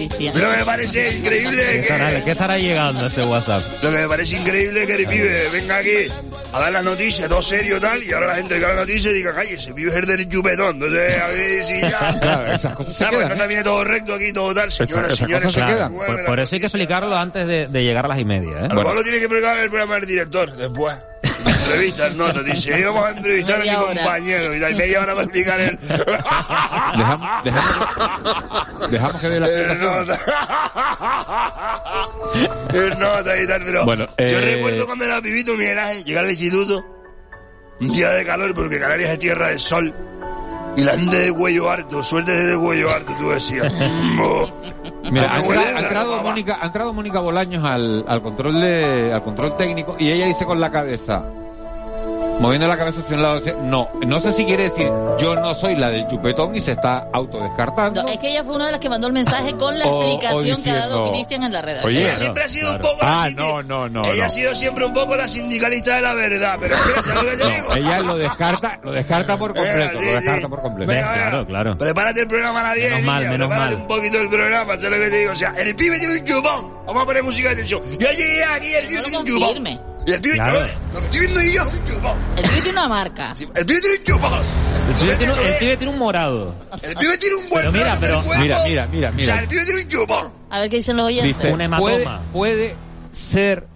Cristian. 0.00 0.34
Lo 0.36 0.50
que 0.50 0.56
me 0.56 0.64
parece 0.64 1.16
increíble 1.16 1.62
¿Qué 1.64 1.78
estará, 1.78 2.10
que. 2.10 2.24
qué 2.24 2.30
estará 2.32 2.58
llegando 2.58 3.06
ese 3.06 3.22
WhatsApp? 3.22 3.62
Lo 3.82 3.90
que 3.90 3.96
me 3.98 4.08
parece 4.08 4.36
increíble 4.36 4.82
es 4.82 4.86
que 4.88 4.94
el 4.96 5.06
pibe 5.06 5.48
venga 5.52 5.76
aquí 5.76 6.08
a 6.52 6.60
dar 6.60 6.72
las 6.72 6.84
noticias, 6.84 7.28
todo 7.28 7.40
serio 7.40 7.80
tal, 7.80 8.02
y 8.02 8.12
ahora 8.12 8.26
la 8.28 8.34
gente 8.34 8.54
que 8.54 8.60
da 8.60 8.68
la 8.70 8.80
noticia 8.80 9.12
diga, 9.12 9.32
calle, 9.32 9.54
ese 9.54 9.72
pibe 9.72 9.90
es 9.90 9.96
el 9.96 10.06
del 10.06 10.28
chupetón. 10.28 10.74
Entonces, 10.74 11.22
a 11.22 11.28
ver 11.28 11.64
si 11.64 11.80
ya. 11.80 12.18
Claro, 12.20 12.52
esas 12.52 12.74
cosas 12.74 12.96
se 12.96 13.08
quedan, 13.08 13.38
no 13.38 13.44
¿eh? 13.44 13.62
todo 13.62 13.84
recto 13.84 14.14
aquí, 14.14 14.32
todo 14.32 14.52
tal, 14.52 14.72
señoras, 14.72 15.14
señores. 15.14 15.54
Por, 15.54 16.20
la 16.20 16.26
por 16.26 16.40
eso 16.40 16.56
hay 16.56 16.60
que 16.60 16.66
noticia. 16.66 16.66
explicarlo 16.66 17.16
antes 17.16 17.46
de, 17.46 17.68
de 17.68 17.84
llegar 17.84 18.06
a 18.06 18.08
las 18.08 18.18
y 18.18 18.24
media, 18.24 18.62
¿eh? 18.62 18.68
A 18.68 18.74
lo 18.74 18.80
mejor 18.80 18.96
lo 18.96 19.02
tiene 19.04 19.20
que 19.20 19.28
preparar 19.28 19.58
el 19.58 19.68
programa 19.70 19.94
del 19.94 20.06
director 20.06 20.52
después. 20.56 20.96
Entrevistas, 21.70 22.14
notas, 22.14 22.44
dice, 22.44 22.78
"Eh, 22.80 22.84
vamos 22.84 23.04
a 23.04 23.10
entrevistar 23.10 23.60
a 23.60 23.64
mi 23.64 23.70
hora. 23.70 23.94
compañero 24.02 24.54
y 24.56 24.60
tal, 24.60 24.74
media 24.76 25.00
hora 25.00 25.12
para 25.12 25.22
explicar 25.22 25.60
el... 25.60 25.78
Dejamos, 26.96 27.44
dejamos, 27.44 28.90
dejamos 28.90 29.20
que 29.20 29.28
dé 29.28 29.40
la 29.40 29.48
el 29.48 29.80
nota. 29.80 30.18
el 32.74 32.98
nota 32.98 33.40
y 33.42 33.46
tal, 33.46 33.62
pero 33.64 33.84
Bueno, 33.84 34.06
yo 34.06 34.12
eh, 34.18 34.40
recuerdo 34.40 34.86
cuando 34.86 35.04
era 35.04 35.20
pibito, 35.20 35.54
Miguel 35.56 35.78
Ángel, 35.78 36.04
llegar 36.04 36.24
al 36.24 36.30
instituto, 36.30 36.84
un 37.80 37.90
día 37.90 38.10
de 38.10 38.24
calor, 38.24 38.54
porque 38.54 38.78
Canarias 38.78 39.10
es 39.10 39.18
tierra 39.18 39.48
de 39.48 39.58
sol, 39.58 39.92
y 40.76 40.82
la 40.82 40.92
gente 40.92 41.16
de 41.18 41.32
cuello 41.32 41.70
harto, 41.70 42.02
suerte 42.02 42.32
de 42.32 42.56
cuello 42.58 42.90
harto, 42.90 43.14
tú 43.18 43.30
decías. 43.30 43.72
"Mm, 43.72 44.20
oh". 44.22 44.50
Mira, 45.10 45.32
ha 45.34 45.38
entrado, 45.40 45.60
ha 45.76 45.80
entrado. 45.80 46.22
Mónica, 46.22 46.58
ha 46.60 46.66
entrado 46.66 46.92
Mónica 46.92 47.18
Bolaños 47.20 47.64
al, 47.64 48.04
al 48.06 48.22
control 48.22 48.60
de, 48.60 49.10
al 49.12 49.22
control 49.22 49.56
técnico 49.56 49.96
y 49.98 50.10
ella 50.10 50.26
dice 50.26 50.44
con 50.44 50.60
la 50.60 50.70
cabeza, 50.70 51.24
moviendo 52.40 52.66
la 52.66 52.76
cabeza 52.76 53.00
hacia 53.00 53.16
un 53.16 53.22
lado, 53.22 53.38
dice, 53.40 53.54
no, 53.62 53.88
no 54.06 54.20
sé 54.20 54.32
si 54.32 54.44
quiere 54.44 54.64
decir 54.64 54.88
yo 55.18 55.36
no 55.36 55.54
soy 55.54 55.76
la 55.76 55.90
del 55.90 56.06
chupetón 56.06 56.54
y 56.56 56.60
se 56.62 56.72
está 56.72 57.06
autodescartando. 57.12 58.02
No, 58.02 58.08
es 58.08 58.18
que 58.18 58.30
ella 58.30 58.42
fue 58.42 58.56
una 58.56 58.66
de 58.66 58.72
las 58.72 58.80
que 58.80 58.88
mandó 58.88 59.06
el 59.06 59.12
mensaje 59.12 59.54
con 59.56 59.78
la 59.78 59.86
O- 59.86 59.98
o 59.98 60.02
explicación 60.02 60.62
que 60.62 60.70
ha 60.70 60.86
dado 60.88 61.10
Cristian 61.12 61.42
en 61.44 61.52
la 61.52 61.62
redacción. 61.62 61.88
Oye, 61.92 62.02
Ella 62.04 62.16
siempre 62.16 62.44
ha 62.44 62.48
sido 62.48 62.72
un 62.72 62.78
poco 62.80 62.96
Ah, 63.02 63.24
la 63.26 63.30
sindi- 63.30 63.36
no, 63.36 63.62
no, 63.62 63.88
no, 63.88 64.04
Ella 64.04 64.16
no. 64.22 64.24
ha 64.24 64.30
sido 64.30 64.54
siempre 64.54 64.84
un 64.86 64.92
poco 64.92 65.14
la 65.16 65.28
sindicalista 65.28 65.96
de 65.96 66.00
la 66.02 66.14
verdad, 66.14 66.56
pero 66.60 66.76
mira, 66.86 67.02
¿sabes 67.02 67.22
lo 67.22 67.30
que 67.30 67.36
te 67.36 67.50
digo? 67.54 67.68
No, 67.68 67.74
ella 67.76 68.00
lo 68.00 68.16
descarta, 68.16 68.80
lo 68.82 68.92
descarta 68.92 69.36
por 69.36 69.54
completo, 69.54 69.78
Venga, 69.78 69.92
lo 69.92 70.00
descarta 70.16 70.40
sí. 70.40 70.46
por 70.48 70.62
completo. 70.62 70.92
Venga, 70.92 71.08
venga. 71.12 71.28
Claro, 71.30 71.46
claro. 71.46 71.76
Prepárate 71.78 72.20
el 72.20 72.26
programa 72.28 72.60
a 72.60 72.62
las 72.64 72.74
10, 72.76 72.90
Menos 72.92 73.06
mal, 73.06 73.22
menos 73.24 73.36
prepárate 73.48 73.74
mal. 73.74 73.82
un 73.82 73.86
poquito 73.88 74.18
el 74.18 74.28
programa, 74.30 74.74
¿sabes 74.76 74.90
lo 74.90 74.96
que 75.04 75.10
te 75.10 75.16
digo? 75.18 75.32
O 75.32 75.36
sea, 75.36 75.50
el 75.58 75.76
pibe 75.76 75.98
tiene 75.98 76.14
un 76.18 76.24
chupón. 76.24 76.72
Vamos 76.86 77.02
a 77.02 77.06
poner 77.06 77.22
música 77.22 77.50
de 77.50 77.56
tensión. 77.56 77.82
Ya 77.98 78.10
llegué 78.12 78.42
aquí, 78.44 78.72
el 78.74 78.86
pibe 78.86 78.96
no 78.98 79.02
tiene 79.04 79.18
un 79.18 79.26
chupón. 79.26 79.89
Y 80.06 80.12
el 80.12 80.20
pibe, 80.20 80.34
Claro. 80.36 80.52
no, 80.60 80.94
lo 80.94 80.98
que 81.00 81.04
estoy 81.04 81.20
viendo 81.20 81.40
yo 81.42 81.62
es 81.62 81.74
un 81.74 81.84
chupón. 81.84 82.18
El 82.36 82.42
pibe 82.44 82.62
tiene 82.62 82.70
una 82.78 82.88
marca. 82.88 83.34
El 83.54 83.66
pibe 83.66 83.80
tiene 83.80 83.96
un 83.98 84.04
chupón. 84.04 84.40
El 84.88 84.94
pibe 84.96 85.16
tiene, 85.16 85.32
el 85.32 85.54
pibe 85.58 85.76
tiene 85.76 85.92
un 85.92 85.98
morado. 85.98 86.54
El 86.82 86.94
pibe 86.96 87.18
tiene 87.18 87.36
un 87.36 87.48
buen 87.48 87.60
Pero 87.62 87.72
mira, 87.72 87.96
pero-. 88.00 88.22
Mira, 88.40 88.58
mira, 88.64 88.86
mira, 88.86 89.08
O 89.10 89.12
sea, 89.12 89.34
mira. 89.34 89.40
el 89.40 89.48
pibe 89.48 89.64
tiene 89.64 90.02
un. 90.02 90.32
A 90.50 90.58
ver 90.60 90.70
qué 90.70 90.76
dicen 90.76 90.96
los 90.96 91.06
oyentes. 91.06 91.36
Dice, 91.36 91.52
Un 91.52 91.58
puede, 91.78 92.02
hematoma. 92.02 92.22
puede 92.32 92.74
ser 93.12 93.66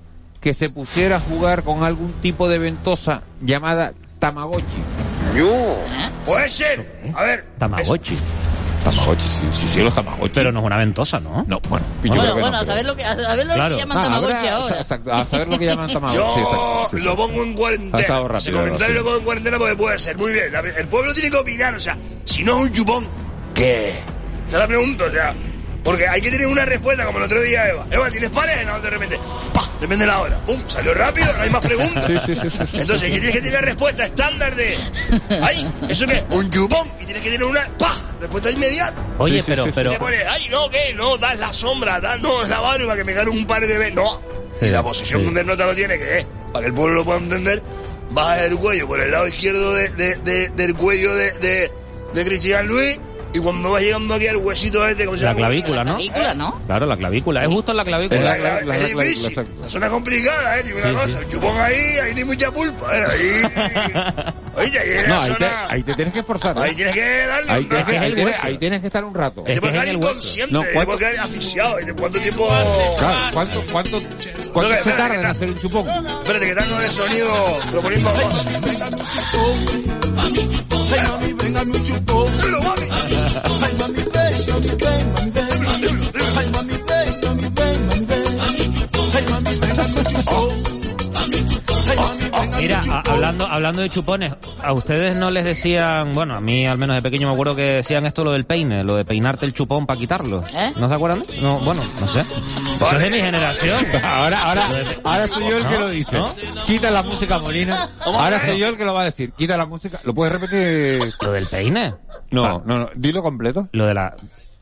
que 0.40 0.54
se 0.54 0.70
pusiera 0.70 1.16
a 1.16 1.20
jugar 1.20 1.62
con 1.62 1.84
algún 1.84 2.12
tipo 2.20 2.48
de 2.48 2.58
ventosa 2.58 3.22
llamada 3.40 3.92
Tamagotchi. 4.18 4.64
¿Eh? 5.36 6.10
Puede 6.26 6.48
ser. 6.48 7.12
A 7.14 7.22
ver. 7.22 7.46
Tamagotchi. 7.58 8.18
Tamagotchi, 8.84 9.26
sí, 9.28 9.46
sí, 9.52 9.68
sí, 9.68 9.82
los 9.82 9.94
Tamagotchi. 9.94 10.32
Pero 10.34 10.52
no 10.52 10.60
es 10.60 10.66
una 10.66 10.76
ventosa, 10.76 11.18
¿no? 11.20 11.44
No, 11.48 11.58
bueno. 11.68 11.84
Bueno, 12.04 12.34
bueno, 12.34 12.56
a 12.58 12.64
saber 12.64 12.84
lo 12.86 12.94
que, 12.94 13.04
a 13.04 13.14
saber 13.16 13.46
lo 13.46 13.54
Claro. 13.54 13.74
que 13.76 13.80
llaman 13.82 13.98
Ah, 13.98 14.02
Tamagotchi 14.02 14.46
ahora. 14.48 14.80
exacto, 14.80 15.12
a 15.12 15.26
saber 15.26 15.48
lo 15.48 15.58
que 15.58 15.66
llaman 15.66 15.90
Tamagotchi. 15.92 16.18
sí, 16.18 16.40
Yo 16.40 16.42
exacto, 16.42 16.88
sí, 16.96 17.02
lo 17.02 17.16
pongo 17.16 17.42
en 17.42 17.54
cuarentena. 17.54 17.98
estado 17.98 18.24
Ese 18.26 18.32
rápido, 18.50 18.58
comentario 18.62 18.86
sí. 18.88 18.92
lo 18.94 19.04
pongo 19.04 19.16
en 19.18 19.24
cuarentena 19.24 19.58
porque 19.58 19.76
puede 19.76 19.98
ser. 19.98 20.16
Muy 20.16 20.32
bien. 20.32 20.52
El 20.78 20.88
pueblo 20.88 21.14
tiene 21.14 21.30
que 21.30 21.36
opinar. 21.38 21.74
O 21.74 21.80
sea, 21.80 21.96
si 22.24 22.42
no 22.44 22.56
es 22.56 22.60
un 22.62 22.72
chupón, 22.72 23.06
¿qué? 23.54 23.90
Es 24.48 24.52
la 24.52 24.66
pregunta. 24.66 25.04
O 25.06 25.10
sea, 25.10 25.34
porque 25.84 26.08
hay 26.08 26.20
que 26.20 26.30
tener 26.30 26.46
una 26.46 26.64
respuesta 26.64 27.04
como 27.04 27.18
el 27.18 27.24
otro 27.24 27.40
día 27.42 27.68
Eva. 27.68 27.86
Eva, 27.90 28.10
¿tienes 28.10 28.30
pareja? 28.30 28.64
No, 28.64 28.80
de 28.80 28.90
repente, 28.90 29.18
¡pah! 29.52 29.68
Depende 29.80 30.04
de 30.06 30.10
la 30.10 30.18
hora. 30.20 30.38
¡Pum! 30.46 30.62
Salió 30.66 30.94
rápido, 30.94 31.30
no 31.34 31.42
hay 31.42 31.50
más 31.50 31.64
preguntas. 31.64 32.06
Sí, 32.06 32.18
sí, 32.26 32.34
sí, 32.40 32.50
sí, 32.50 32.58
sí. 32.70 32.76
Entonces, 32.78 33.10
tienes 33.12 33.30
que 33.32 33.40
tener 33.42 33.62
respuesta 33.64 34.04
estándar 34.06 34.56
de. 34.56 34.76
¡Ay! 35.42 35.70
¿Eso 35.88 36.06
qué? 36.06 36.24
Un 36.30 36.50
chupón. 36.50 36.90
Y 37.00 37.04
tienes 37.04 37.22
que 37.22 37.30
tener 37.30 37.44
una. 37.44 37.68
¡pah! 37.78 37.94
Respuesta 38.20 38.50
inmediata. 38.50 39.00
Oye, 39.18 39.34
Sí, 39.36 39.40
sí, 39.42 39.46
pero, 39.50 39.66
pero, 39.74 39.90
Y 39.90 39.92
te 39.94 39.98
pones, 40.00 40.24
ay, 40.28 40.48
no, 40.50 40.70
¿qué? 40.70 40.94
No, 40.94 41.18
da 41.18 41.34
la 41.34 41.52
sombra, 41.52 42.00
da, 42.00 42.16
no, 42.16 42.42
es 42.42 42.48
la 42.48 42.60
barba 42.60 42.96
que 42.96 43.04
me 43.04 43.12
gano 43.12 43.30
un 43.32 43.46
par 43.46 43.66
de 43.66 43.76
veces. 43.78 43.94
No. 43.94 44.20
Y 44.62 44.66
la 44.66 44.82
posición 44.82 45.18
sí. 45.20 45.22
que 45.24 45.28
un 45.28 45.34
denota 45.34 45.66
lo 45.66 45.74
tiene, 45.74 45.98
que 45.98 46.20
es, 46.20 46.26
para 46.52 46.62
que 46.62 46.68
el 46.68 46.74
pueblo 46.74 46.94
lo 46.94 47.04
pueda 47.04 47.18
entender, 47.18 47.62
baja 48.12 48.42
el 48.44 48.56
cuello 48.56 48.86
por 48.88 49.00
el 49.00 49.10
lado 49.10 49.26
izquierdo 49.26 49.74
de, 49.74 49.88
de- 49.90 50.16
de- 50.20 50.48
del 50.50 50.74
cuello 50.74 51.14
de, 51.14 51.32
de, 51.40 51.72
de 52.14 52.24
Cristian 52.24 52.66
Luis, 52.68 52.98
y 53.34 53.38
cuando 53.40 53.72
vas 53.72 53.82
llegando 53.82 54.14
aquí 54.14 54.26
al 54.28 54.36
huesito 54.36 54.86
este, 54.86 55.04
¿cómo 55.06 55.16
se 55.18 55.24
la 55.24 55.30
llama? 55.30 55.46
clavícula, 55.48 55.84
¿no? 55.84 55.96
Película, 55.96 56.34
¿no? 56.34 56.60
Claro, 56.66 56.86
la 56.86 56.96
clavícula. 56.96 57.42
Es 57.42 57.48
justo 57.48 57.70
en 57.72 57.76
la 57.76 57.82
Es, 57.82 57.88
clavícula. 57.88 58.20
la, 58.22 58.28
la- 58.38 58.38
la- 58.38 58.60
la- 58.64 58.76
es 58.76 58.82
la- 58.82 58.96
la- 58.96 59.02
difícil. 59.04 59.48
La 59.60 59.68
zona 59.68 59.88
complicada, 59.90 60.58
eh, 60.58 60.62
digo 60.62 60.78
una 60.78 60.88
Sí, 60.88 60.94
cosa. 60.94 61.08
sí. 61.08 61.16
El 61.24 61.28
chupón 61.30 61.56
ahí, 61.58 61.74
ahí 62.02 62.12
no 62.12 62.18
hay 62.18 62.24
mucha 62.24 62.50
pulpa, 62.52 62.86
eh. 62.96 63.04
Ahí. 63.10 63.42
Oye, 64.56 64.78
ahí 64.78 64.88
en 64.90 65.08
No, 65.08 65.16
la 65.16 65.22
ahí, 65.24 65.28
te, 65.32 65.34
zona. 65.34 65.66
ahí 65.68 65.82
te 65.82 65.94
tienes 65.94 66.14
que 66.14 66.20
esforzar. 66.20 66.56
¿eh? 66.56 66.60
Ahí 66.62 66.74
tienes 66.76 66.94
que 66.94 67.26
darle 67.26 67.52
Ahí 67.52 67.62
un 67.62 67.68
tienes, 67.68 67.86
que, 67.86 67.94
es 67.96 68.00
ahí, 68.00 68.14
tienes, 68.14 68.34
ahí 68.42 68.58
tienes 68.58 68.80
que 68.80 68.86
estar 68.86 69.04
un 69.04 69.14
rato. 69.14 69.40
Es 69.40 69.46
Te 69.46 69.54
que 69.54 69.60
puedes 69.60 69.76
es 69.76 69.82
quedar 69.82 69.94
inconsciente, 69.96 70.52
No, 70.52 70.60
te 70.60 70.72
¿cuánto- 70.72 70.92
puedes 70.92 71.12
quedar 71.12 71.24
asfixiado. 71.26 71.80
¿Y 71.80 71.84
de 71.86 71.92
cuánto 71.94 72.20
tiempo...? 72.20 72.48
Claro, 72.98 73.30
¿cuánto, 73.32 73.64
cuánto, 73.72 74.02
cuánto 74.52 74.70
que- 74.70 74.82
se 74.84 74.92
tarda 74.92 75.14
en 75.16 75.26
hacer 75.26 75.48
un 75.50 75.58
chupón? 75.60 75.88
Espérate, 75.88 76.46
que 76.46 76.54
tengo 76.54 76.80
el 76.80 76.90
sonido 76.92 77.58
proponiendo 77.72 78.10
voz. 78.10 78.44
Dímelo, 81.64 82.60
mami. 82.62 83.13
Mira, 92.64 92.80
a- 92.90 93.02
hablando, 93.12 93.46
hablando 93.46 93.82
de 93.82 93.90
chupones, 93.90 94.32
a 94.62 94.72
ustedes 94.72 95.16
no 95.16 95.30
les 95.30 95.44
decían, 95.44 96.12
bueno, 96.12 96.34
a 96.34 96.40
mí 96.40 96.66
al 96.66 96.78
menos 96.78 96.96
de 96.96 97.02
pequeño 97.02 97.26
me 97.28 97.32
acuerdo 97.34 97.54
que 97.54 97.62
decían 97.76 98.06
esto 98.06 98.24
lo 98.24 98.32
del 98.32 98.44
peine, 98.44 98.82
lo 98.84 98.94
de 98.94 99.04
peinarte 99.04 99.46
el 99.46 99.52
chupón 99.54 99.86
para 99.86 99.98
quitarlo. 100.00 100.42
¿Eh? 100.56 100.72
¿No 100.78 100.88
se 100.88 100.94
acuerdan? 100.94 101.22
No, 101.40 101.58
bueno, 101.60 101.82
no 102.00 102.08
sé. 102.08 102.20
Eso 102.20 102.90
es 102.92 102.98
de 103.02 103.10
mi 103.10 103.18
generación. 103.18 103.84
Ahora, 104.04 104.38
ahora, 104.48 104.68
ahora 105.04 105.28
soy 105.28 105.42
yo 105.48 105.56
el 105.58 105.66
que 105.66 105.74
¿No? 105.74 105.80
lo 105.80 105.88
dice. 105.88 106.18
¿No? 106.18 106.34
Quita 106.66 106.90
la 106.90 107.02
música, 107.02 107.38
Molina. 107.38 107.88
Ahora 108.00 108.38
soy 108.40 108.58
yo 108.58 108.68
el 108.68 108.76
que 108.76 108.84
lo 108.84 108.94
va 108.94 109.02
a 109.02 109.04
decir. 109.06 109.32
Quita 109.32 109.56
la 109.56 109.66
música. 109.66 110.00
¿Lo 110.04 110.14
puedes 110.14 110.32
repetir? 110.32 111.12
Lo 111.20 111.32
del 111.32 111.46
peine. 111.46 111.94
No, 112.30 112.62
no, 112.64 112.78
no. 112.78 112.88
Dilo 112.94 113.22
completo. 113.22 113.68
Lo 113.72 113.86
de 113.86 113.94
la, 113.94 114.14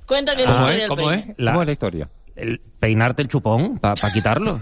Cuéntame 0.06 0.44
¿Cómo 0.44 0.52
historia 0.70 0.82
es? 0.84 0.88
¿Cómo 0.88 1.10
es? 1.12 1.24
La- 1.38 1.52
¿Cómo 1.52 1.62
es 1.62 1.66
la 1.66 1.72
historia? 1.72 2.08
el 2.34 2.60
peinarte 2.80 3.22
el 3.22 3.28
chupón 3.28 3.78
para 3.78 3.94
quitarlo. 4.12 4.60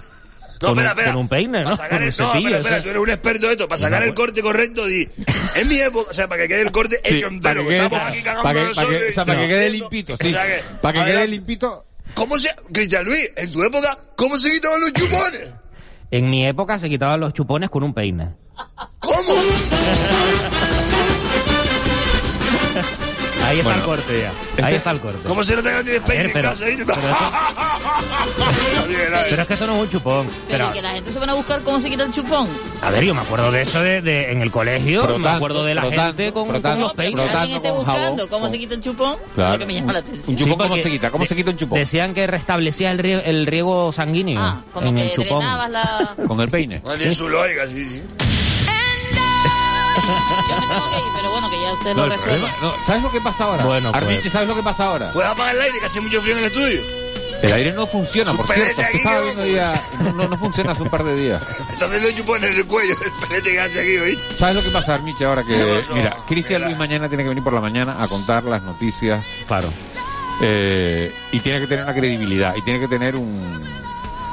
No, 0.63 0.69
con, 0.69 0.79
espera, 0.79 0.93
un, 0.93 0.99
espera. 0.99 1.13
con 1.13 1.21
un 1.23 1.29
peine, 1.29 1.59
¿no? 1.59 1.65
Para 1.65 1.77
sacar 1.77 2.03
el, 2.03 2.09
no, 2.09 2.13
cepillo, 2.15 2.39
espera, 2.39 2.57
espera, 2.59 2.83
tú 2.83 2.89
eres 2.91 3.03
un 3.03 3.11
experto 3.11 3.47
de 3.47 3.53
esto. 3.53 3.69
Para 3.69 3.79
sacar 3.81 4.01
No, 4.01 4.07
el 4.07 4.15
corte 4.15 4.43
correcto, 4.43 4.87
di. 4.87 5.09
En 5.57 5.69
mi 5.69 5.81
época, 5.81 6.11
o 6.11 6.15
sea, 6.15 6.29
para 6.29 6.43
que 6.43 6.49
quede 6.49 6.63
el 6.63 6.71
corte 6.71 7.01
Sí, 7.05 7.17
hecho 7.17 7.29
entero, 7.29 7.67
que 7.67 7.77
estamos 7.77 8.01
aquí 8.09 8.23
cagando 8.23 8.43
para 8.43 8.61
que, 8.61 8.67
nosotros 8.67 8.93
para 8.93 9.01
que, 9.05 9.09
o 9.09 9.13
sea, 9.13 9.25
para 9.25 9.41
que 9.41 9.49
quede 9.49 9.71
limpito, 9.71 10.15
O 10.15 10.17
sí. 10.19 10.31
sea 10.31 10.45
que- 10.47 10.63
Para 10.83 11.05
que 11.05 11.11
quede 11.13 11.29
limpito. 11.29 11.87
¿Cómo 12.15 12.39
se, 12.39 12.49
Cristian 12.73 13.05
Luis, 13.05 13.31
en 13.37 13.53
tu 13.53 13.63
época, 13.63 13.97
cómo 14.17 14.37
se 14.37 14.51
quitaban 14.51 14.81
los 14.81 14.93
chupones? 14.93 15.51
En 16.11 16.29
mi 16.29 16.47
época 16.47 16.79
se 16.79 16.89
quitaban 16.89 17.21
los 17.21 17.33
chupones 17.33 17.71
con 17.71 17.83
un 17.85 17.95
peine. 17.95 18.31
¿Cómo? 18.99 19.35
Ahí 23.51 23.59
está 23.59 23.71
Bueno. 23.71 23.81
el 23.81 23.87
corte 23.87 24.21
ya. 24.57 24.67
Ahí 24.67 24.75
está 24.77 24.91
el 24.93 25.01
corte. 25.01 25.29
¿Cómo 25.29 25.43
se 25.45 25.57
nota 25.57 25.71
que 25.71 25.77
no 25.77 25.83
tienes 25.83 26.01
peine 26.03 26.25
en 26.27 26.33
pero- 26.33 26.51
casa? 26.51 26.65
¿viste? 26.67 26.85
pero 26.87 27.01
ver. 27.03 27.11
Pero 29.31 29.43
es 29.43 29.49
que 29.49 29.55
eso 29.55 29.67
no 29.67 29.77
es 29.77 29.83
un 29.83 29.91
chupón. 29.91 30.27
Pero 30.49 30.51
Pero, 30.65 30.73
que 30.73 30.83
la 30.83 30.91
gente 30.91 31.13
se 31.13 31.19
van 31.19 31.31
a 31.31 31.35
buscar 31.35 31.61
cómo 31.63 31.81
se 31.81 31.89
quita 31.91 32.05
el 32.05 32.13
chupón. 32.13 32.49
a 32.83 32.91
ver, 32.91 33.05
yo 33.05 33.15
me 33.15 33.21
acuerdo 33.21 33.51
de 33.53 33.63
eso 33.63 33.81
de, 33.81 34.01
de- 34.01 34.33
en 34.33 34.43
el 34.43 34.51
colegio. 34.51 35.19
me 35.19 35.29
acuerdo 35.29 35.65
de 35.65 35.75
la 35.75 35.83
frotando, 35.83 36.05
gente 36.07 36.33
con, 36.33 36.43
con 36.45 36.51
frotando, 36.55 36.87
los 36.87 36.95
peines. 36.95 37.31
alguien 37.35 37.57
esté 37.57 37.69
con 37.69 37.79
buscando 37.79 38.01
jabón, 38.03 38.29
cómo 38.29 38.41
con- 38.43 38.51
se 38.51 38.59
quita 38.59 38.75
el 38.75 38.81
chupón, 38.81 39.17
Claro. 39.35 39.55
es 39.55 39.61
lo 39.61 39.67
que 39.67 39.73
me 39.73 39.79
llama 39.81 39.93
la 39.93 39.99
atención. 40.01 40.31
Un 40.31 40.37
chupón, 40.37 40.57
¿cómo 40.59 40.69
porque 40.69 40.83
se 40.83 40.91
quita? 40.91 41.11
¿Cómo 41.11 41.25
de- 41.25 41.29
se 41.29 41.37
quita 41.37 41.51
un 41.51 41.57
chupón? 41.57 41.79
Decían 41.79 42.15
que 42.15 42.27
restablecía 42.27 42.91
el 42.91 42.99
riego, 42.99 43.23
el 43.25 43.47
riego 43.47 43.93
sanguíneo 43.93 44.41
Ah, 44.41 44.61
como 44.73 44.89
en 44.89 44.97
que 44.97 45.03
el 45.03 45.11
chupón. 45.13 45.39
drenabas 45.41 45.71
la... 45.71 46.15
Con 46.27 46.41
el 46.41 46.49
peine. 46.49 46.83
No 46.85 46.91
tiene 46.93 47.15
su 47.15 47.29
lógica, 47.29 47.67
sí, 47.67 47.89
sí. 47.89 48.03
Yo 50.51 50.61
me 50.61 50.67
tengo 50.67 50.91
que 50.91 50.97
ir, 50.97 51.13
pero 51.17 51.31
bueno, 51.31 51.51
que 51.51 51.61
ya 51.61 51.73
usted 51.73 51.95
No, 51.95 52.07
lo 52.07 52.15
problema- 52.17 52.55
no, 52.61 52.75
¿Sabes 52.85 53.03
lo 53.03 53.11
que 53.13 53.21
pasa 53.21 53.45
ahora? 53.45 53.65
Bueno, 53.65 53.93
pues. 53.93 54.03
Armiche, 54.03 54.31
¿sabes 54.31 54.49
lo 54.49 54.55
que 54.55 54.63
pasa 54.63 54.85
ahora? 54.85 55.11
¿Puedes 55.13 55.31
apagar 55.31 55.55
el 55.57 55.63
aire 55.63 55.79
que 55.81 55.87
hace 55.87 56.01
mucho 56.01 56.21
frío 56.21 56.33
en 56.35 56.39
el 56.41 56.45
estudio? 56.47 56.83
El 57.43 57.53
aire 57.55 57.73
no 57.73 57.87
funciona, 57.87 58.35
por 58.35 58.47
cierto. 58.47 58.83
Aquí, 58.83 58.99
estaba 58.99 59.47
ya. 59.47 59.83
No, 60.15 60.29
no, 60.29 60.37
funciona 60.37 60.73
hace 60.73 60.83
un 60.83 60.91
par 60.91 61.05
de 61.05 61.15
días. 61.17 61.41
Entonces 61.71 62.03
los 62.03 62.15
chupones 62.15 62.51
en 62.53 62.57
el 62.59 62.67
cuello, 62.67 62.95
el 63.03 63.13
pelete 63.29 63.53
que 63.53 63.61
hace 63.61 63.81
aquí, 63.81 63.97
¿oíste? 63.97 64.37
¿Sabes 64.37 64.57
lo 64.57 64.63
que 64.63 64.69
pasa, 64.71 64.95
Armiche, 64.97 65.25
ahora 65.25 65.43
que... 65.43 65.83
Mira, 65.95 66.17
Cristian. 66.29 66.65
Luis 66.65 66.77
mañana 66.77 67.09
tiene 67.09 67.23
que 67.23 67.31
venir 67.31 67.43
por 67.43 67.55
la 67.55 67.63
mañana 67.63 67.97
a 67.99 68.07
contar 68.09 68.45
las 68.45 68.63
noticias 68.63 69.25
Claro. 69.47 69.73
eh, 70.43 71.15
y 71.33 71.41
tiene 71.41 71.61
que 71.61 71.67
tener 71.67 71.85
una 71.85 71.95
credibilidad 71.95 72.55
y 72.57 72.63
tiene 72.63 72.79
que 72.79 72.89
tener 72.89 73.17
un... 73.17 73.65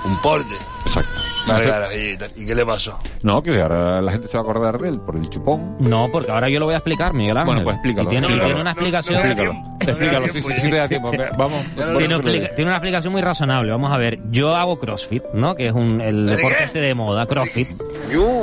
Un 0.03 0.21
porte. 0.21 0.55
Exacto. 0.85 1.19
Vale, 1.47 1.69
vale, 1.69 2.11
y 2.13 2.17
tal. 2.17 2.31
¿Y 2.35 2.45
qué 2.45 2.55
le 2.55 2.65
pasó? 2.65 2.99
No, 3.23 3.41
que 3.41 3.59
ahora 3.61 4.01
la 4.01 4.11
gente 4.11 4.27
se 4.27 4.37
va 4.37 4.41
a 4.41 4.43
acordar 4.43 4.79
de 4.79 4.89
él 4.89 4.99
por 4.99 5.15
el 5.15 5.29
chupón. 5.29 5.77
No, 5.79 6.09
porque 6.11 6.31
ahora 6.31 6.49
yo 6.49 6.59
lo 6.59 6.65
voy 6.65 6.73
a 6.73 6.77
explicar, 6.77 7.13
Miguel 7.13 7.37
Ángel. 7.37 7.45
Bueno, 7.47 7.63
pues 7.63 7.75
explícalo. 7.75 8.07
Y 8.07 8.09
tiene, 8.11 8.27
y 8.27 8.29
Explícalo. 8.29 8.45
tiene 8.47 8.61
una 8.61 8.71
explicación. 8.71 9.15
Explícalo. 9.25 9.77
Explícalo, 9.79 10.27
No 10.27 10.33
sí, 10.33 10.69
me 10.69 10.77
da 10.77 10.87
sí, 10.87 10.89
tiempo. 10.89 11.09
sí 11.09 11.11
te 11.11 11.17
da 11.17 11.27
tiempo. 11.27 11.37
Vamos. 11.37 11.65
Ya 11.77 11.85
no 11.85 11.97
Tiene, 12.21 12.63
una 12.63 12.71
explicación 12.75 13.13
muy 13.13 13.21
razonable. 13.21 13.71
Vamos 13.71 13.91
a 13.93 13.97
ver, 13.97 14.19
yo 14.31 14.55
hago 14.55 14.79
CrossFit, 14.79 15.23
¿no? 15.33 15.55
Que 15.55 15.67
es 15.67 15.73
un, 15.73 16.01
el 16.01 16.25
¿De 16.25 16.35
deporte 16.35 16.63
este 16.63 16.79
de 16.79 16.93
moda, 16.93 17.25
CrossFit. 17.25 17.67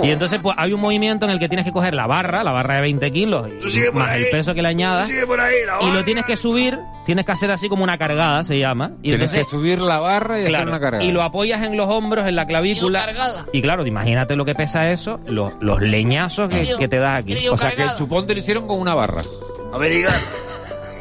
Y 0.02 0.10
entonces 0.10 0.40
pues 0.42 0.54
hay 0.58 0.72
un 0.72 0.80
movimiento 0.80 1.24
en 1.26 1.32
el 1.32 1.38
que 1.38 1.48
tienes 1.48 1.64
que 1.66 1.72
coger 1.72 1.94
la 1.94 2.06
barra, 2.06 2.42
la 2.44 2.52
barra 2.52 2.76
de 2.76 2.80
20 2.82 3.10
kilos, 3.12 3.48
y 3.50 3.96
más 3.96 4.08
ahí. 4.10 4.22
el 4.22 4.30
peso 4.30 4.54
que 4.54 4.62
le 4.62 4.68
añadas, 4.68 5.08
Sigue 5.08 5.26
por 5.26 5.40
ahí, 5.40 5.54
la 5.66 5.86
y 5.88 5.92
lo 5.92 6.04
tienes 6.04 6.24
que 6.24 6.36
subir, 6.36 6.78
tienes 7.06 7.24
que 7.24 7.32
hacer 7.32 7.50
así 7.50 7.68
como 7.68 7.82
una 7.84 7.98
cargada, 7.98 8.44
se 8.44 8.58
llama. 8.58 8.92
Y 9.02 9.08
Tienes 9.10 9.32
que 9.32 9.44
subir 9.44 9.80
la 9.80 9.98
barra 9.98 10.38
y 10.38 10.42
hacer 10.42 10.48
claro, 10.50 10.70
una 10.70 10.80
carga. 10.80 11.02
y 11.02 11.12
lo 11.12 11.22
apoyas 11.22 11.62
en 11.62 11.76
los 11.76 11.88
hombros, 11.88 12.26
en 12.26 12.36
la 12.36 12.46
clavícula. 12.46 12.93
Cargada. 13.00 13.46
Y 13.52 13.62
claro, 13.62 13.86
imagínate 13.86 14.36
lo 14.36 14.44
que 14.44 14.54
pesa 14.54 14.90
eso, 14.90 15.20
los, 15.26 15.52
los 15.60 15.80
leñazos 15.80 16.52
que, 16.54 16.88
te 16.88 16.98
das 16.98 17.20
aquí. 17.20 17.48
O 17.48 17.56
sea, 17.56 17.70
que 17.70 17.82
el 17.82 17.94
chupón 17.96 18.26
te 18.26 18.34
lo 18.34 18.40
hicieron 18.40 18.66
con 18.66 18.80
una 18.80 18.94
barra. 18.94 19.22
Americano. 19.72 20.18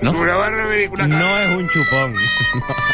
¿No? 0.02 0.12
Una 0.12 0.36
barra. 0.36 0.66
Una 0.92 1.08
No 1.08 1.40
es 1.40 1.50
un 1.52 1.70
chupón. 1.70 2.16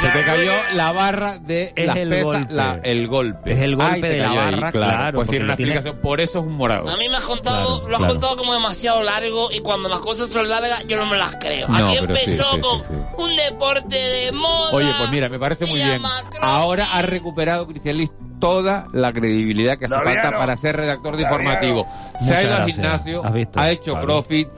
Se 0.00 0.08
te 0.10 0.24
cayó 0.24 0.52
la 0.74 0.92
barra 0.92 1.38
de 1.38 1.72
Es 1.74 1.86
las 1.86 1.96
el 1.96 2.08
pesas, 2.08 2.24
golpe. 2.24 2.54
la- 2.54 2.80
el 2.84 3.08
golpe. 3.08 3.52
Es 3.52 3.58
el 3.60 3.76
golpe 3.76 3.94
Ay, 3.94 4.00
te 4.00 4.08
de 4.08 4.18
la 4.18 4.28
cayó 4.28 4.40
ahí, 4.40 4.54
barra, 4.54 4.72
claro, 4.72 5.02
Pues 5.02 5.12
porque 5.14 5.30
tiene 5.30 5.44
una 5.46 5.56
tiene- 5.56 5.72
explicación, 5.72 6.02
por 6.02 6.20
eso 6.20 6.38
es 6.38 6.44
un 6.44 6.52
morado. 6.54 6.88
A 6.88 6.96
mí 6.96 7.08
me 7.08 7.16
has 7.16 7.22
contado, 7.24 7.66
Claro, 7.80 7.88
lo 7.88 7.94
has 7.96 7.98
claro. 7.98 8.12
contado 8.14 8.36
como 8.36 8.52
demasiado 8.54 9.02
largo 9.02 9.48
y 9.52 9.60
cuando 9.60 9.88
las 9.88 9.98
cosas 10.00 10.28
son 10.28 10.48
largas 10.48 10.86
yo 10.86 10.96
no 10.96 11.06
me 11.06 11.16
las 11.16 11.36
creo. 11.36 11.68
No, 11.68 11.88
Aquí 11.88 11.96
pero 12.00 12.14
sí, 12.14 12.20
empezó 12.26 12.54
sí, 12.54 12.60
con 12.60 12.80
sí, 12.82 12.86
sí. 12.90 12.94
un 13.22 13.36
deporte 13.36 13.96
de 13.96 14.32
moda. 14.32 14.70
Oye, 14.72 14.90
pues 14.98 15.10
mira, 15.10 15.28
me 15.28 15.38
parece 15.38 15.66
muy 15.66 15.80
bien. 15.80 16.02
Ahora 16.40 16.86
ha 16.94 17.02
recuperado 17.02 17.66
Cristian 17.66 17.96
Lis 17.96 18.10
toda 18.40 18.86
la 18.92 19.12
credibilidad 19.12 19.78
que 19.78 19.86
hace 19.86 19.96
falta 19.96 20.30
para 20.38 20.56
ser 20.56 20.76
redactor 20.76 21.16
de 21.16 21.24
informativo. 21.24 21.88
Se 22.20 22.24
Muchas 22.24 22.36
ha 22.36 22.42
ido 22.42 22.50
al 22.52 22.56
gracias. 22.58 22.76
gimnasio, 22.76 23.24
¿Has 23.24 23.32
visto? 23.32 23.58
ha 23.60 23.70
hecho 23.70 23.92
Claro. 23.92 24.06
crossfit, 24.06 24.48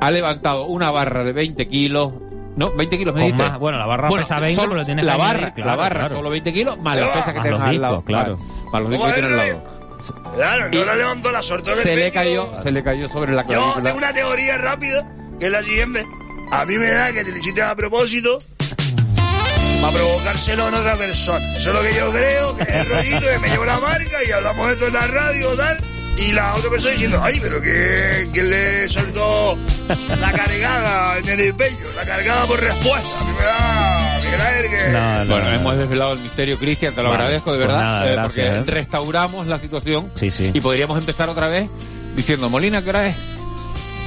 ha 0.00 0.10
levantado 0.12 0.66
una 0.66 0.90
barra 0.92 1.24
de 1.24 1.32
20 1.32 1.66
kilos. 1.68 2.12
No, 2.60 2.70
20 2.72 2.98
kilos 2.98 3.14
me 3.14 3.20
Con 3.22 3.30
dijiste. 3.30 3.50
más- 3.50 3.58
bueno, 3.58 3.78
la 3.78 3.86
barra 3.86 4.08
pesa 4.10 4.38
20, 4.38 4.54
solo- 4.54 4.72
pero 4.74 4.84
tienes 4.84 5.04
la 5.06 5.12
que 5.12 5.18
barra, 5.18 5.30
añadir, 5.38 5.54
claro, 5.54 5.70
la 5.70 5.76
barra, 5.76 5.98
claro. 6.00 6.16
solo 6.16 6.28
20 6.30 6.52
kilos, 6.52 6.78
más 6.78 7.00
las 7.00 7.08
Ah, 7.08 7.12
pesas 7.14 7.42
que 7.42 7.50
los 7.50 7.60
al 7.62 7.80
lado. 7.80 8.02
claro. 8.02 8.38
Más 8.70 8.82
los 8.82 8.90
discos 8.90 9.08
que 9.08 9.20
tienes 9.22 9.30
al 9.40 9.46
lado. 9.46 9.64
Claro, 10.36 10.68
no 10.70 10.84
la 10.84 10.94
levantó 10.96 11.32
la 11.32 11.38
el 11.40 11.44
Se 11.82 11.96
le 11.96 12.12
cayó, 12.12 12.52
se 12.62 12.70
le 12.70 12.82
cayó 12.82 13.08
sobre 13.08 13.32
la 13.32 13.42
Yo 13.44 13.48
clavícula. 13.48 13.82
tengo 13.82 13.96
una 13.96 14.12
teoría 14.12 14.58
rápida, 14.58 15.08
que 15.40 15.46
es 15.46 15.52
la 15.52 15.62
siguiente. 15.62 16.04
A 16.52 16.66
mí 16.66 16.76
me 16.76 16.90
da 16.90 17.12
que 17.14 17.24
te 17.24 17.30
lo 17.30 17.36
hiciste 17.38 17.62
a 17.62 17.74
propósito 17.74 18.38
para 19.80 19.92
provocárselo 19.94 20.68
en 20.68 20.74
otra 20.74 20.96
persona. 20.96 21.56
Eso 21.56 21.70
es 21.70 21.74
lo 21.74 21.80
que 21.82 21.94
yo 21.94 22.10
creo, 22.12 22.56
que 22.56 22.62
es 22.64 22.68
el 22.74 22.86
rollito 22.90 23.20
que 23.26 23.38
me 23.38 23.48
llevo 23.48 23.64
la 23.64 23.78
marca 23.80 24.16
y 24.28 24.32
hablamos 24.32 24.66
de 24.66 24.72
esto 24.74 24.86
en 24.86 24.92
la 24.92 25.06
radio 25.06 25.48
tal. 25.56 25.78
Y 26.18 26.32
la 26.32 26.54
otra 26.54 26.68
persona 26.70 26.92
diciendo, 26.92 27.20
ay, 27.22 27.38
pero 27.40 27.60
que 27.62 28.28
¿quién 28.32 28.50
le 28.50 28.88
soltó 28.88 29.56
la 30.20 30.32
cargada 30.32 31.18
en 31.18 31.40
el 31.40 31.54
pecho? 31.54 31.78
La 31.96 32.04
cargada 32.04 32.46
por 32.46 32.60
respuesta. 32.60 33.08
A 33.20 33.24
mí 33.24 33.32
me 33.38 33.44
da, 33.44 34.62
que... 34.62 34.92
No, 34.92 35.24
no, 35.24 35.30
Bueno, 35.34 35.50
no. 35.50 35.56
hemos 35.56 35.76
desvelado 35.78 36.12
el 36.12 36.18
misterio, 36.20 36.58
Cristian, 36.58 36.94
te 36.94 37.02
lo 37.02 37.08
Vale, 37.08 37.22
agradezco 37.22 37.52
de 37.52 37.58
pues 37.58 37.68
verdad, 37.68 37.84
nada, 37.84 38.08
eh, 38.08 38.12
gracias, 38.12 38.56
porque 38.58 38.70
¿eh? 38.70 38.74
restauramos 38.74 39.46
la 39.46 39.58
situación 39.58 40.10
Sí, 40.14 40.30
sí. 40.30 40.50
y 40.52 40.60
podríamos 40.60 40.98
empezar 40.98 41.28
otra 41.30 41.48
vez 41.48 41.68
diciendo, 42.16 42.50
Molina, 42.50 42.82
¿qué 42.82 42.90
hora 42.90 43.06
es? 43.06 43.16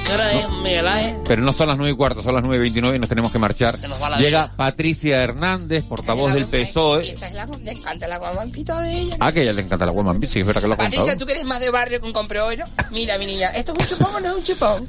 ¿Qué 0.04 0.12
hora 0.12 0.32
es, 0.32 0.48
Miguel 0.50 0.86
Ángel? 0.86 1.16
Pero 1.26 1.42
no 1.42 1.52
son 1.52 1.68
las 1.68 1.76
nueve 1.78 1.92
y 1.92 1.96
cuarto, 1.96 2.22
son 2.22 2.34
las 2.34 2.42
nueve 2.42 2.56
y 2.58 2.60
veintinueve 2.60 2.96
y 2.96 3.00
nos 3.00 3.08
tenemos 3.08 3.32
que 3.32 3.38
marchar. 3.38 3.76
nos 3.88 4.00
va 4.00 4.10
la 4.10 4.18
Llega 4.18 4.42
vida. 4.44 4.56
Patricia 4.56 5.22
Hernández, 5.22 5.84
portavoz 5.84 6.32
del 6.34 6.46
PSOE. 6.46 7.08
Esa 7.10 7.26
es 7.28 7.32
la, 7.34 7.46
le 7.46 7.72
encanta 7.72 8.06
la 8.06 8.18
guamampita 8.18 8.80
de 8.80 8.92
ella. 9.00 9.16
Ah, 9.20 9.32
que 9.32 9.40
a 9.40 9.42
ella 9.44 9.52
le 9.54 9.62
encanta 9.62 9.86
la 9.86 9.92
Beach, 9.92 10.30
sí, 10.30 10.40
es 10.40 10.46
verdad 10.46 10.60
que 10.62 10.68
lo 10.68 10.74
ha 10.74 10.76
contado. 10.76 10.96
Patricia, 11.04 11.18
¿tú 11.18 11.26
que 11.26 11.32
eres 11.32 11.44
más 11.44 11.60
de 11.60 11.70
barrio 11.70 12.00
que 12.00 12.06
un? 12.06 12.64
Mira, 12.90 13.18
mi 13.18 13.26
niña, 13.26 13.48
¿esto 13.48 13.72
es 13.72 13.78
un 13.78 13.86
chupón 13.96 14.14
o 14.14 14.20
no 14.20 14.28
es 14.28 14.34
un 14.36 14.42
chupón? 14.44 14.88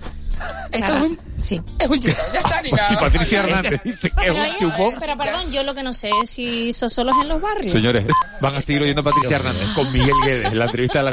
Esto 0.72 0.98
es 0.98 1.02
un... 1.02 1.20
Sí. 1.38 1.62
Es 1.80 1.88
un 1.88 1.98
chupón, 2.00 2.26
ya 2.34 2.40
está, 2.40 2.62
ni 2.62 2.70
Pues 2.70 2.82
si. 2.82 2.96
Patricia 2.98 3.40
Hernández 3.40 3.82
dice 3.86 4.10
que 4.10 4.26
es 4.26 4.32
Pero, 4.32 4.34
un 4.36 4.42
oye, 4.42 4.54
chupón. 4.60 4.94
pero 5.00 5.18
perdón, 5.18 5.52
yo 5.52 5.64
lo 5.64 5.74
que 5.74 5.82
no 5.84 5.94
sé 5.94 6.10
es 6.24 6.30
si 6.30 6.74
son 6.74 6.90
solos 6.90 7.16
en 7.22 7.30
los 7.30 7.42
barrios. 7.42 7.72
Señores, 7.72 8.06
van 8.42 8.54
a 8.56 8.62
seguir 8.62 8.82
oyendo 8.84 9.00
a 9.00 9.04
Patricia 9.06 9.38
Hernández 9.38 9.68
con 9.74 9.90
Miguel 9.94 10.16
Guedes, 10.26 10.54
la 10.54 10.66
entrevista 10.66 11.00
de 11.00 11.04
la 11.04 11.04